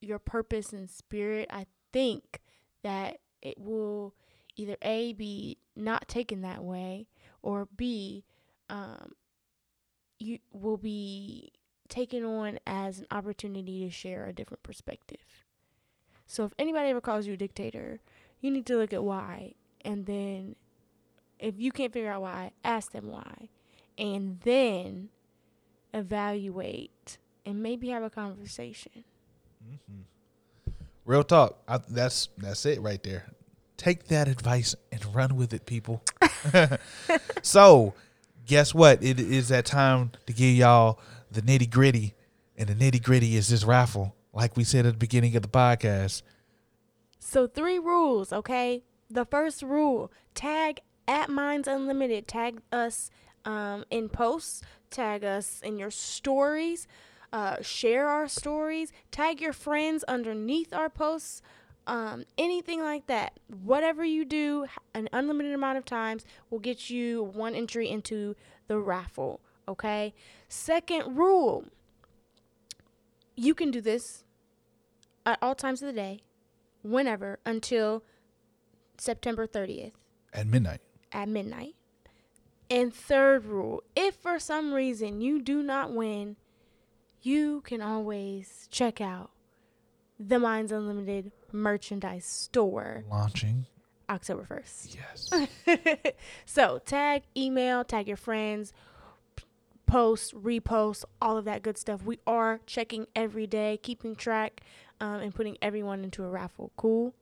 your 0.00 0.18
purpose 0.18 0.72
and 0.72 0.88
spirit, 0.88 1.48
I 1.50 1.66
think 1.92 2.40
that 2.82 3.20
it 3.40 3.58
will 3.58 4.14
either 4.56 4.76
A, 4.82 5.12
be 5.12 5.58
not 5.76 6.08
taken 6.08 6.42
that 6.42 6.62
way, 6.62 7.06
or 7.42 7.68
B, 7.74 8.24
um, 8.68 9.14
you 10.18 10.38
will 10.52 10.76
be 10.76 11.52
taken 11.88 12.24
on 12.24 12.58
as 12.66 12.98
an 12.98 13.06
opportunity 13.10 13.84
to 13.84 13.90
share 13.90 14.26
a 14.26 14.32
different 14.32 14.62
perspective. 14.62 15.44
So 16.26 16.44
if 16.44 16.52
anybody 16.58 16.90
ever 16.90 17.00
calls 17.00 17.26
you 17.26 17.34
a 17.34 17.36
dictator, 17.36 18.00
you 18.40 18.50
need 18.50 18.66
to 18.66 18.76
look 18.76 18.92
at 18.92 19.02
why. 19.02 19.54
And 19.84 20.06
then 20.06 20.56
if 21.38 21.54
you 21.58 21.72
can't 21.72 21.92
figure 21.92 22.12
out 22.12 22.22
why, 22.22 22.52
ask 22.64 22.92
them 22.92 23.08
why. 23.08 23.48
And 23.96 24.40
then 24.42 25.08
evaluate 25.94 27.18
and 27.46 27.62
maybe 27.62 27.88
have 27.88 28.02
a 28.02 28.10
conversation. 28.10 29.04
Mm-hmm. 29.66 30.02
Real 31.04 31.24
talk. 31.24 31.62
I, 31.66 31.78
that's 31.88 32.28
that's 32.36 32.66
it 32.66 32.82
right 32.82 33.02
there. 33.02 33.24
Take 33.78 34.08
that 34.08 34.28
advice 34.28 34.74
and 34.92 35.14
run 35.14 35.36
with 35.36 35.54
it, 35.54 35.64
people. 35.64 36.02
so, 37.42 37.94
guess 38.48 38.74
what? 38.74 39.04
It 39.04 39.20
is 39.20 39.48
that 39.48 39.66
time 39.66 40.10
to 40.26 40.32
give 40.32 40.54
y'all 40.56 40.98
the 41.30 41.42
nitty 41.42 41.70
gritty, 41.70 42.14
and 42.56 42.68
the 42.68 42.74
nitty 42.74 43.00
gritty 43.00 43.36
is 43.36 43.48
this 43.48 43.62
raffle. 43.62 44.16
Like 44.32 44.56
we 44.56 44.64
said 44.64 44.86
at 44.86 44.94
the 44.94 44.98
beginning 44.98 45.36
of 45.36 45.42
the 45.42 45.48
podcast. 45.48 46.22
So 47.20 47.46
three 47.46 47.78
rules, 47.78 48.32
okay? 48.32 48.82
The 49.08 49.24
first 49.24 49.62
rule: 49.62 50.10
tag 50.34 50.80
at 51.06 51.30
Minds 51.30 51.68
Unlimited. 51.68 52.26
Tag 52.26 52.60
us 52.72 53.10
um, 53.44 53.84
in 53.90 54.08
posts. 54.08 54.62
Tag 54.90 55.22
us 55.24 55.60
in 55.62 55.78
your 55.78 55.90
stories. 55.90 56.88
Uh, 57.30 57.56
share 57.60 58.08
our 58.08 58.26
stories. 58.26 58.90
Tag 59.10 59.40
your 59.40 59.52
friends 59.52 60.02
underneath 60.04 60.72
our 60.72 60.88
posts. 60.88 61.42
Um, 61.88 62.24
anything 62.36 62.82
like 62.82 63.06
that. 63.06 63.40
Whatever 63.64 64.04
you 64.04 64.24
do, 64.24 64.66
an 64.94 65.08
unlimited 65.12 65.54
amount 65.54 65.78
of 65.78 65.84
times 65.86 66.24
will 66.50 66.58
get 66.58 66.90
you 66.90 67.22
one 67.22 67.54
entry 67.54 67.88
into 67.88 68.36
the 68.66 68.78
raffle. 68.78 69.40
Okay. 69.66 70.14
Second 70.48 71.16
rule: 71.16 71.64
you 73.36 73.54
can 73.54 73.70
do 73.70 73.80
this 73.80 74.24
at 75.24 75.38
all 75.40 75.54
times 75.54 75.80
of 75.82 75.86
the 75.86 75.92
day 75.92 76.20
whenever 76.82 77.38
until 77.44 78.02
September 78.98 79.46
30th 79.46 79.92
At 80.32 80.46
midnight. 80.46 80.80
at 81.12 81.28
midnight. 81.28 81.74
And 82.70 82.92
third 82.92 83.46
rule 83.46 83.82
if 83.96 84.14
for 84.16 84.38
some 84.38 84.72
reason 84.74 85.20
you 85.20 85.40
do 85.40 85.62
not 85.62 85.92
win, 85.92 86.36
you 87.22 87.62
can 87.62 87.80
always 87.80 88.68
check 88.70 89.00
out 89.00 89.30
the 90.20 90.38
Minds 90.38 90.70
Unlimited 90.72 91.32
merchandise 91.52 92.24
store 92.24 93.04
Launching. 93.10 93.66
October 94.10 94.46
1st. 94.48 94.96
Yes. 94.96 96.12
so 96.46 96.80
tag, 96.84 97.22
email, 97.36 97.84
tag 97.84 98.08
your 98.08 98.16
friends, 98.16 98.72
p- 99.36 99.44
post, 99.86 100.34
repost, 100.34 101.04
all 101.20 101.36
of 101.36 101.44
that 101.44 101.62
good 101.62 101.76
stuff. 101.76 102.02
We 102.02 102.18
are 102.26 102.60
checking 102.66 103.06
every 103.14 103.46
day, 103.46 103.78
keeping 103.82 104.16
track, 104.16 104.62
um, 105.00 105.20
and 105.20 105.34
putting 105.34 105.58
everyone 105.60 106.04
into 106.04 106.24
a 106.24 106.28
raffle. 106.28 106.72
Cool. 106.76 107.14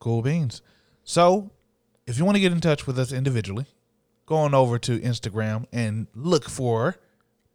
Cool 0.00 0.22
beans. 0.22 0.60
So, 1.04 1.50
if 2.06 2.18
you 2.18 2.24
want 2.24 2.36
to 2.36 2.40
get 2.40 2.50
in 2.52 2.60
touch 2.60 2.86
with 2.86 2.98
us 2.98 3.12
individually, 3.12 3.66
go 4.26 4.36
on 4.36 4.54
over 4.54 4.78
to 4.80 4.98
Instagram 4.98 5.66
and 5.72 6.06
look 6.14 6.48
for 6.48 6.96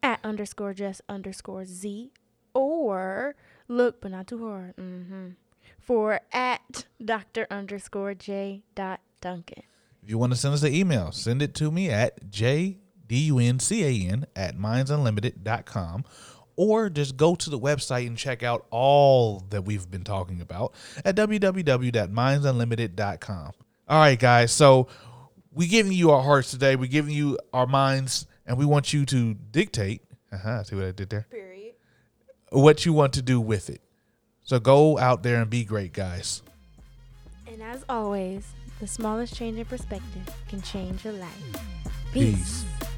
at 0.01 0.19
underscore 0.23 0.73
just 0.73 1.01
underscore 1.09 1.65
z 1.65 2.11
or 2.53 3.35
look 3.67 3.99
but 3.99 4.11
not 4.11 4.27
too 4.27 4.39
hard 4.47 4.73
hmm 4.77 5.29
for 5.89 6.21
at 6.31 6.85
dr 7.03 7.45
underscore 7.49 8.13
j 8.13 8.61
dot 8.75 9.01
duncan 9.21 9.63
If 10.03 10.09
you 10.11 10.19
want 10.19 10.31
to 10.33 10.37
send 10.37 10.53
us 10.53 10.61
an 10.61 10.71
email, 10.71 11.11
send 11.11 11.41
it 11.41 11.55
to 11.55 11.71
me 11.71 11.89
at 11.89 12.29
jduncan 12.29 14.25
at 14.35 14.55
mindsunlimited.com 14.55 16.05
or 16.55 16.91
just 16.91 17.17
go 17.17 17.33
to 17.33 17.49
the 17.49 17.57
website 17.57 18.05
and 18.05 18.15
check 18.15 18.43
out 18.43 18.67
all 18.69 19.39
that 19.49 19.63
we've 19.63 19.89
been 19.89 20.03
talking 20.03 20.41
about 20.41 20.75
at 21.03 21.15
www.mindsunlimited.com. 21.15 23.51
All 23.87 23.99
right, 23.99 24.19
guys. 24.19 24.51
So 24.51 24.89
we're 25.51 25.67
giving 25.67 25.93
you 25.93 26.11
our 26.11 26.21
hearts 26.21 26.51
today. 26.51 26.75
We're 26.75 26.85
giving 26.85 27.15
you 27.15 27.39
our 27.51 27.65
minds, 27.65 28.27
and 28.45 28.59
we 28.59 28.65
want 28.65 28.93
you 28.93 29.07
to 29.07 29.33
dictate. 29.33 30.03
Uh-huh, 30.31 30.63
see 30.63 30.75
what 30.75 30.85
I 30.85 30.91
did 30.91 31.09
there? 31.09 31.25
period 31.31 31.73
What 32.51 32.85
you 32.85 32.93
want 32.93 33.13
to 33.13 33.23
do 33.23 33.41
with 33.41 33.71
it. 33.71 33.81
So 34.49 34.59
go 34.59 34.97
out 34.97 35.21
there 35.21 35.39
and 35.43 35.47
be 35.47 35.63
great, 35.63 35.93
guys. 35.93 36.41
and 37.45 37.61
as 37.61 37.85
always 37.87 38.47
the 38.79 38.87
smallest 38.87 39.35
change 39.35 39.59
in 39.59 39.65
perspective 39.65 40.27
can 40.47 40.59
change 40.63 41.05
your 41.05 41.13
life 41.13 41.45
peace. 42.11 42.65
Peace. 42.79 42.88